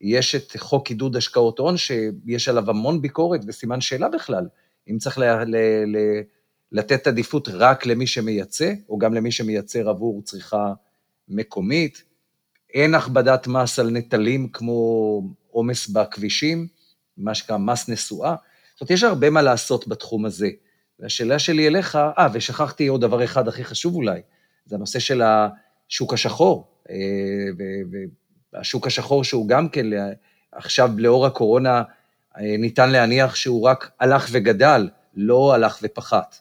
[0.00, 4.46] יש את חוק עידוד השקעות הון, שיש עליו המון ביקורת וסימן שאלה בכלל,
[4.90, 6.22] אם צריך ל- ל- ל-
[6.72, 10.72] לתת עדיפות רק למי שמייצא, או גם למי שמייצר עבור צריכה
[11.28, 12.02] מקומית.
[12.74, 16.66] אין הכבדת מס על נטלים כמו עומס בכבישים,
[17.16, 18.36] מה שנקרא מס נסועה.
[18.74, 20.48] זאת אומרת, יש הרבה מה לעשות בתחום הזה.
[21.00, 24.20] והשאלה שלי אליך, אה, ושכחתי עוד דבר אחד הכי חשוב אולי,
[24.66, 26.68] זה הנושא של השוק השחור.
[26.90, 26.96] אה,
[28.52, 29.86] והשוק השחור שהוא גם כן,
[30.52, 31.82] עכשיו לאור הקורונה,
[32.36, 36.36] אה, ניתן להניח שהוא רק הלך וגדל, לא הלך ופחת.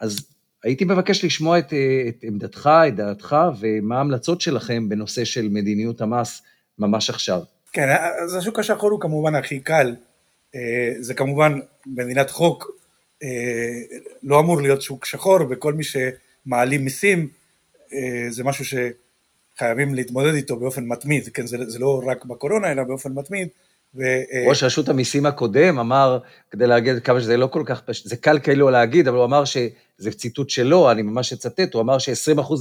[0.00, 0.16] אז
[0.64, 6.00] הייתי מבקש לשמוע את, אה, את עמדתך, את דעתך, ומה ההמלצות שלכם בנושא של מדיניות
[6.00, 6.42] המס
[6.78, 7.42] ממש עכשיו.
[7.72, 7.88] כן,
[8.24, 9.94] אז השוק השחור הוא כמובן הכי קל.
[10.54, 12.70] אה, זה כמובן במדינת חוק
[13.22, 13.28] אה,
[14.22, 17.28] לא אמור להיות שוק שחור, וכל מי שמעלים מיסים
[18.30, 23.12] זה משהו שחייבים להתמודד איתו באופן מתמיד, כן, זה, זה לא רק בקורונה, אלא באופן
[23.12, 23.48] מתמיד.
[23.94, 24.02] ו...
[24.48, 26.18] ראש רשות המיסים הקודם אמר,
[26.50, 29.44] כדי להגיד כמה שזה לא כל כך פשוט, זה קל כאילו להגיד, אבל הוא אמר
[29.44, 32.54] שזה ציטוט שלו, אני ממש אצטט, הוא אמר ש-20%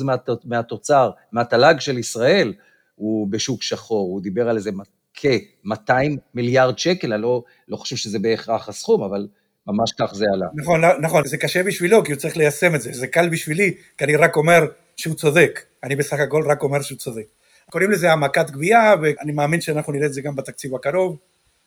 [0.46, 2.54] מהתוצר, מהתל"ג של ישראל,
[2.96, 4.72] הוא בשוק שחור, הוא דיבר על איזה
[5.14, 5.92] כ-200
[6.34, 9.28] מיליארד שקל, אני לא, לא חושב שזה בהכרח הסכום, אבל
[9.68, 10.46] ממש כך זה עלה.
[10.56, 14.04] נכון, נכון, זה קשה בשבילו, כי הוא צריך ליישם את זה, זה קל בשבילי, כי
[14.04, 14.66] אני רק אומר
[14.98, 17.26] שהוא צודק, אני בסך הכל רק אומר שהוא צודק.
[17.70, 21.18] קוראים לזה העמקת גבייה, ואני מאמין שאנחנו נראה את זה גם בתקציב הקרוב.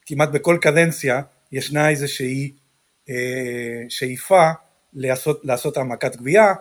[0.06, 1.20] כמעט בכל קדנציה
[1.52, 2.52] ישנה איזושהי
[3.10, 4.50] אה, שאיפה
[4.94, 6.54] לעשות, לעשות העמקת גבייה,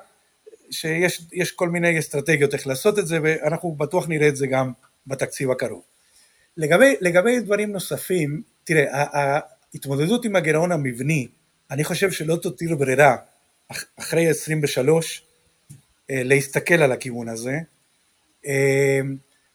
[0.71, 4.71] שיש כל מיני אסטרטגיות איך לעשות את זה, ואנחנו בטוח נראה את זה גם
[5.07, 5.81] בתקציב הקרוב.
[6.57, 9.05] לגבי, לגבי דברים נוספים, תראה,
[9.73, 11.27] ההתמודדות עם הגירעון המבני,
[11.71, 13.15] אני חושב שלא תותיר ברירה
[13.99, 15.23] אחרי 23,
[16.09, 17.57] אה, להסתכל על הכיוון הזה.
[18.45, 18.99] אה,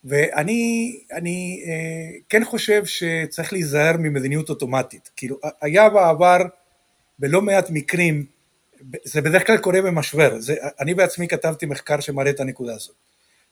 [0.05, 5.11] ואני אני, אה, כן חושב שצריך להיזהר ממדיניות אוטומטית.
[5.17, 6.39] כאילו, היה בעבר
[7.19, 8.27] בלא מעט מקרים,
[9.05, 12.97] זה בדרך כלל קורה במשבר, זה, אני בעצמי כתבתי מחקר שמראה את הנקודה הזאת.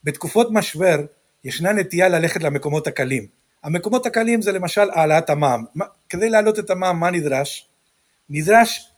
[0.04, 1.04] בתקופות משבר
[1.44, 3.26] ישנה נטייה ללכת למקומות הקלים.
[3.64, 5.64] המקומות הקלים זה למשל העלאת המע"מ.
[6.08, 7.68] כדי להעלות את המע"מ מה נדרש?
[8.30, 8.90] נדרש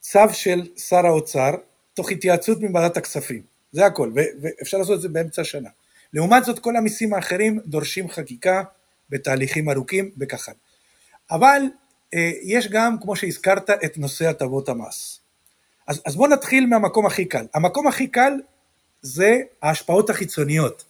[0.00, 1.50] צו של שר האוצר
[1.94, 3.42] תוך התייעצות עם ועדת הכספים,
[3.72, 5.68] זה הכל, ואפשר לעשות את זה באמצע השנה.
[6.12, 8.62] לעומת זאת כל המיסים האחרים דורשים חקיקה
[9.10, 10.58] בתהליכים ארוכים וכך הלאה.
[11.30, 11.62] אבל
[12.14, 15.20] אה, יש גם, כמו שהזכרת, את נושא הטבות המס.
[15.86, 17.46] אז, אז בואו נתחיל מהמקום הכי קל.
[17.54, 18.32] המקום הכי קל
[19.02, 20.84] זה ההשפעות החיצוניות.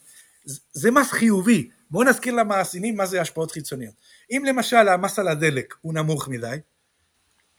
[0.73, 1.69] זה מס חיובי.
[1.91, 3.95] בואו נזכיר למאזינים מה זה השפעות חיצוניות.
[4.31, 6.57] אם למשל המס על הדלק הוא נמוך מדי,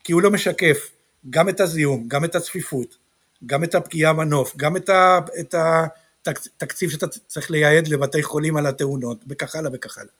[0.03, 0.91] כי הוא לא משקף
[1.29, 2.97] גם את הזיהום, גם את הצפיפות,
[3.45, 5.55] גם את הפגיעה בנוף, גם את,
[6.27, 10.11] התקציב שאתה צריך לייעד לבתי חולים על התאונות, וכך הלאה וכך הלאה.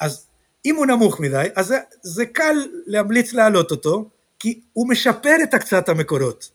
[0.00, 0.26] אז
[0.64, 5.54] אם הוא נמוך מדי, אז זה, זה קל להמליץ להעלות אותו, כי הוא משפר את
[5.54, 6.50] הקצאת המקורות.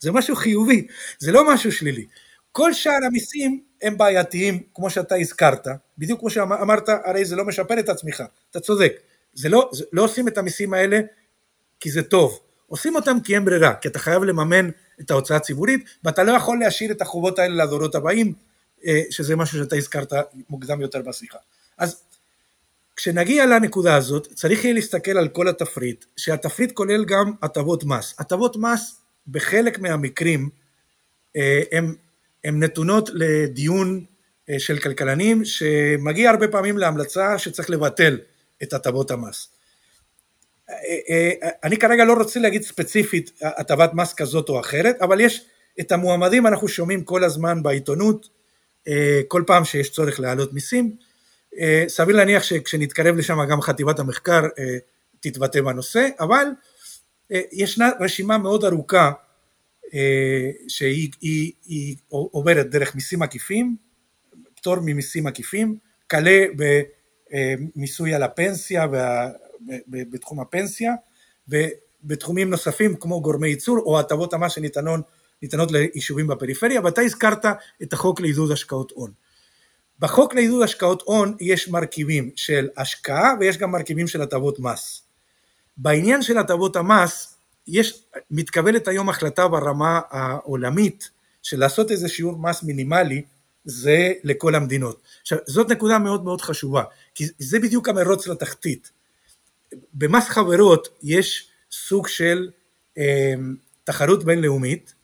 [0.00, 0.86] זה משהו חיובי,
[1.18, 2.06] זה לא משהו שלילי.
[2.52, 5.66] כל שאר המיסים הם בעייתיים, כמו שאתה הזכרת,
[5.98, 8.92] בדיוק כמו שאמרת, הרי זה לא משפר את הצמיחה, אתה צודק.
[9.34, 11.00] זה לא, זה, לא עושים את המיסים האלה
[11.80, 14.70] כי זה טוב, עושים אותם כי אין ברירה, כי אתה חייב לממן
[15.00, 18.34] את ההוצאה הציבורית, ואתה לא יכול להשאיר את החובות האלה לדורות הבאים,
[18.86, 20.12] אה, שזה משהו שאתה הזכרת
[20.48, 21.38] מוקדם יותר בשיחה.
[21.78, 22.02] אז
[22.96, 28.14] כשנגיע לנקודה הזאת, צריך יהיה להסתכל על כל התפריט, שהתפריט כולל גם הטבות מס.
[28.18, 30.48] הטבות מס בחלק מהמקרים
[32.44, 34.04] הן אה, נתונות לדיון
[34.50, 38.18] אה, של כלכלנים, שמגיע הרבה פעמים להמלצה שצריך לבטל
[38.62, 39.48] את הטבות המס.
[41.64, 45.44] אני כרגע לא רוצה להגיד ספציפית הטבת מס כזאת או אחרת, אבל יש
[45.80, 48.28] את המועמדים, אנחנו שומעים כל הזמן בעיתונות,
[49.28, 50.96] כל פעם שיש צורך להעלות מיסים,
[51.88, 54.42] סביר להניח שכשנתקרב לשם גם חטיבת המחקר
[55.20, 56.46] תתבטא בנושא, אבל
[57.52, 59.12] ישנה רשימה מאוד ארוכה
[60.68, 63.76] שהיא היא, היא עוברת דרך מיסים עקיפים,
[64.54, 65.78] פטור ממיסים עקיפים,
[66.10, 66.44] כלה
[67.76, 68.86] במיסוי על הפנסיה.
[69.88, 70.94] בתחום הפנסיה
[71.48, 77.44] ובתחומים נוספים כמו גורמי ייצור או הטבות המס שניתנות ליישובים בפריפריה ואתה הזכרת
[77.82, 79.12] את החוק לעידוד השקעות הון.
[79.98, 85.02] בחוק לעידוד השקעות הון יש מרכיבים של השקעה ויש גם מרכיבים של הטבות מס.
[85.76, 87.36] בעניין של הטבות המס
[87.70, 91.10] יש, מתקבלת היום החלטה ברמה העולמית
[91.42, 93.22] של לעשות איזה שיעור מס מינימלי
[93.64, 95.02] זה לכל המדינות.
[95.20, 96.82] עכשיו זאת נקודה מאוד מאוד חשובה
[97.14, 98.90] כי זה בדיוק המרוץ לתחתית
[99.94, 102.50] במס חברות יש סוג של
[102.98, 103.34] אה,
[103.84, 104.94] תחרות בינלאומית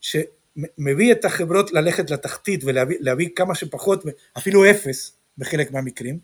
[0.00, 4.04] שמביא את החברות ללכת לתחתית ולהביא כמה שפחות,
[4.38, 6.18] אפילו אפס בחלק מהמקרים,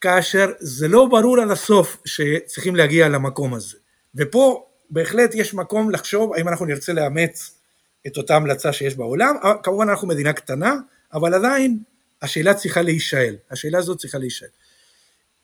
[0.00, 3.76] כאשר זה לא ברור עד הסוף שצריכים להגיע למקום הזה.
[4.14, 7.58] ופה בהחלט יש מקום לחשוב האם אנחנו נרצה לאמץ
[8.06, 10.74] את אותה המלצה שיש בעולם, כמובן אנחנו מדינה קטנה,
[11.12, 11.78] אבל עדיין
[12.22, 14.48] השאלה צריכה להישאל, השאלה הזאת צריכה להישאל.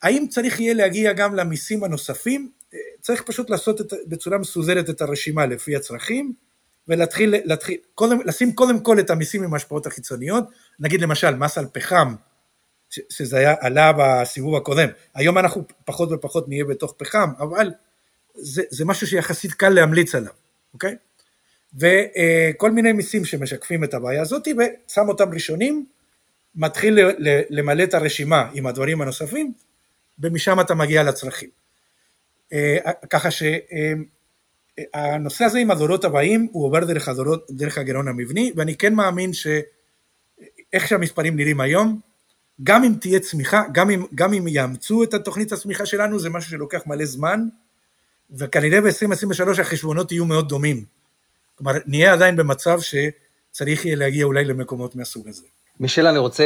[0.03, 2.51] האם צריך יהיה להגיע גם למיסים הנוספים?
[3.01, 6.33] צריך פשוט לעשות את, בצורה מסודרת את הרשימה לפי הצרכים
[6.89, 10.45] ולהתחיל, להתחיל, קודם, לשים קודם כל את המיסים עם ההשפעות החיצוניות,
[10.81, 12.15] נגיד למשל מס על פחם,
[12.91, 17.71] שזה היה, עלה בסיבוב הקודם, היום אנחנו פחות ופחות נהיה בתוך פחם, אבל
[18.35, 20.33] זה, זה משהו שיחסית קל להמליץ עליו,
[20.75, 20.97] אוקיי?
[21.75, 25.87] וכל מיני מיסים שמשקפים את הבעיה הזאת ושם אותם ראשונים,
[26.55, 26.99] מתחיל
[27.51, 29.53] למלא את הרשימה עם הדברים הנוספים
[30.19, 31.49] ומשם אתה מגיע לצרכים.
[32.53, 32.77] אה,
[33.11, 33.29] ככה
[34.95, 39.33] שהנושא הזה עם הדורות הבאים הוא עובר דרך, הדורות, דרך הגירעון המבני ואני כן מאמין
[39.33, 42.01] שאיך שהמספרים נראים היום
[42.63, 46.51] גם אם תהיה צמיחה, גם אם, גם אם יאמצו את התוכנית הצמיחה שלנו זה משהו
[46.51, 47.41] שלוקח מלא זמן
[48.39, 50.85] וכנראה ב-2023 החשבונות יהיו מאוד דומים.
[51.55, 55.47] כלומר נהיה עדיין במצב שצריך יהיה להגיע אולי למקומות מהסוג הזה.
[55.81, 56.45] מישל, אני רוצה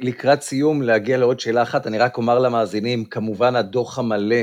[0.00, 1.86] לקראת סיום להגיע לעוד שאלה אחת.
[1.86, 4.42] אני רק אומר למאזינים, כמובן הדוח המלא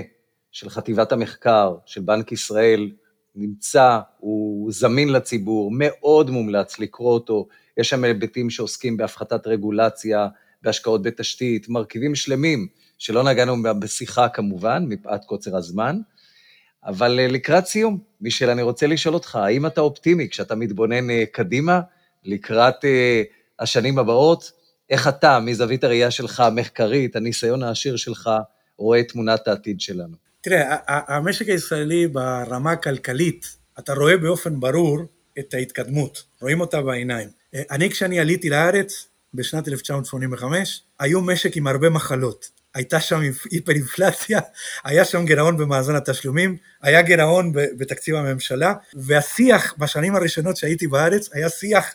[0.52, 2.92] של חטיבת המחקר של בנק ישראל
[3.36, 7.48] נמצא, הוא זמין לציבור, מאוד מומלץ לקרוא אותו.
[7.78, 10.28] יש שם היבטים שעוסקים בהפחתת רגולציה,
[10.62, 16.00] בהשקעות בתשתית, מרכיבים שלמים, שלא נגענו בשיחה כמובן, מפאת קוצר הזמן.
[16.86, 21.24] אבל אה, לקראת סיום, מישל, אני רוצה לשאול אותך, האם אתה אופטימי כשאתה מתבונן אה,
[21.32, 21.82] קדימה,
[22.24, 23.22] לקראת אה,
[23.60, 24.52] השנים הבאות,
[24.90, 28.30] איך אתה, מזווית הראייה שלך המחקרית, הניסיון העשיר שלך,
[28.78, 30.16] רואה את תמונת העתיד שלנו?
[30.42, 35.00] תראה, המשק הישראלי ברמה הכלכלית, אתה רואה באופן ברור
[35.40, 37.30] את ההתקדמות, רואים אותה בעיניים.
[37.72, 42.63] אני כשאני עליתי לארץ בשנת 1985, היו משק עם הרבה מחלות.
[42.74, 43.20] הייתה שם
[43.52, 44.40] היפר-אינפלציה,
[44.84, 51.50] היה שם גירעון במאזן התשלומים, היה גירעון בתקציב הממשלה, והשיח בשנים הראשונות שהייתי בארץ היה
[51.50, 51.94] שיח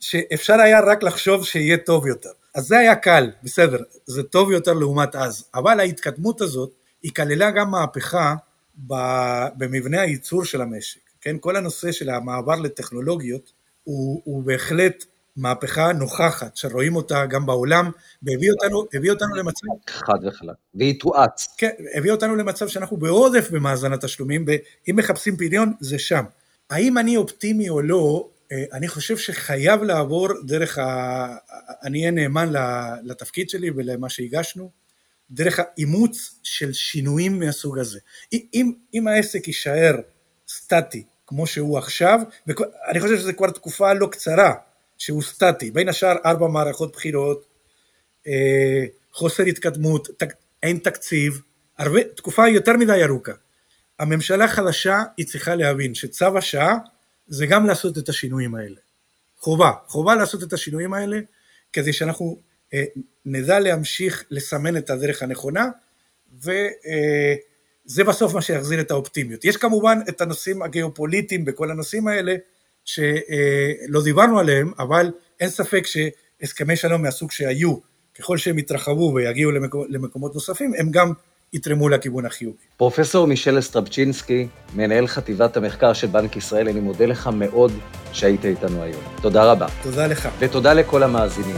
[0.00, 2.30] שאפשר היה רק לחשוב שיהיה טוב יותר.
[2.54, 6.70] אז זה היה קל, בסדר, זה טוב יותר לעומת אז, אבל ההתקדמות הזאת,
[7.02, 8.34] היא כללה גם מהפכה
[9.56, 11.36] במבנה הייצור של המשק, כן?
[11.40, 13.52] כל הנושא של המעבר לטכנולוגיות
[13.84, 15.04] הוא, הוא בהחלט
[15.38, 17.90] מהפכה נוכחת, שרואים אותה גם בעולם,
[18.22, 19.66] והביא אותנו, הביא אותנו למצב...
[19.90, 21.46] חד וחלק, והיא תואץ.
[21.58, 26.24] כן, הביא אותנו למצב שאנחנו בעודף במאזן התשלומים, ואם מחפשים פדיון, זה שם.
[26.70, 31.36] האם אני אופטימי או לא, אה, אני חושב שחייב לעבור דרך ה...
[31.82, 32.52] אני אהיה נאמן
[33.02, 34.70] לתפקיד שלי ולמה שהגשנו,
[35.30, 37.98] דרך האימוץ של שינויים מהסוג הזה.
[38.32, 39.94] אם, אם העסק יישאר
[40.48, 44.54] סטטי כמו שהוא עכשיו, ואני חושב שזו כבר תקופה לא קצרה
[44.98, 45.22] שהוא
[45.72, 47.46] בין השאר ארבע מערכות בחירות,
[48.26, 50.08] אה, חוסר התקדמות,
[50.62, 51.40] אין תקציב,
[51.78, 53.32] הרבה, תקופה יותר מדי ארוכה.
[53.98, 56.78] הממשלה חדשה היא צריכה להבין שצו השעה
[57.28, 58.76] זה גם לעשות את השינויים האלה.
[59.38, 61.18] חובה, חובה לעשות את השינויים האלה
[61.72, 62.38] כדי שאנחנו
[62.74, 62.84] אה,
[63.26, 65.68] נדע להמשיך לסמן את הדרך הנכונה
[66.34, 66.52] וזה
[67.98, 69.44] אה, בסוף מה שיחזיר את האופטימיות.
[69.44, 72.34] יש כמובן את הנושאים הגיאופוליטיים בכל הנושאים האלה
[72.88, 75.10] שלא דיברנו עליהם, אבל
[75.40, 77.76] אין ספק שהסכמי שלום מהסוג שהיו,
[78.18, 81.12] ככל שהם יתרחבו ויגיעו למקומות, למקומות נוספים, הם גם
[81.52, 82.56] יתרמו לכיוון החיובי.
[82.76, 87.72] פרופסור מישל אסטרבצ'ינסקי, מנהל חטיבת המחקר של בנק ישראל, אני מודה לך מאוד
[88.12, 89.02] שהיית איתנו היום.
[89.22, 89.66] תודה רבה.
[89.82, 90.28] תודה לך.
[90.38, 91.56] ותודה לכל המאזינים.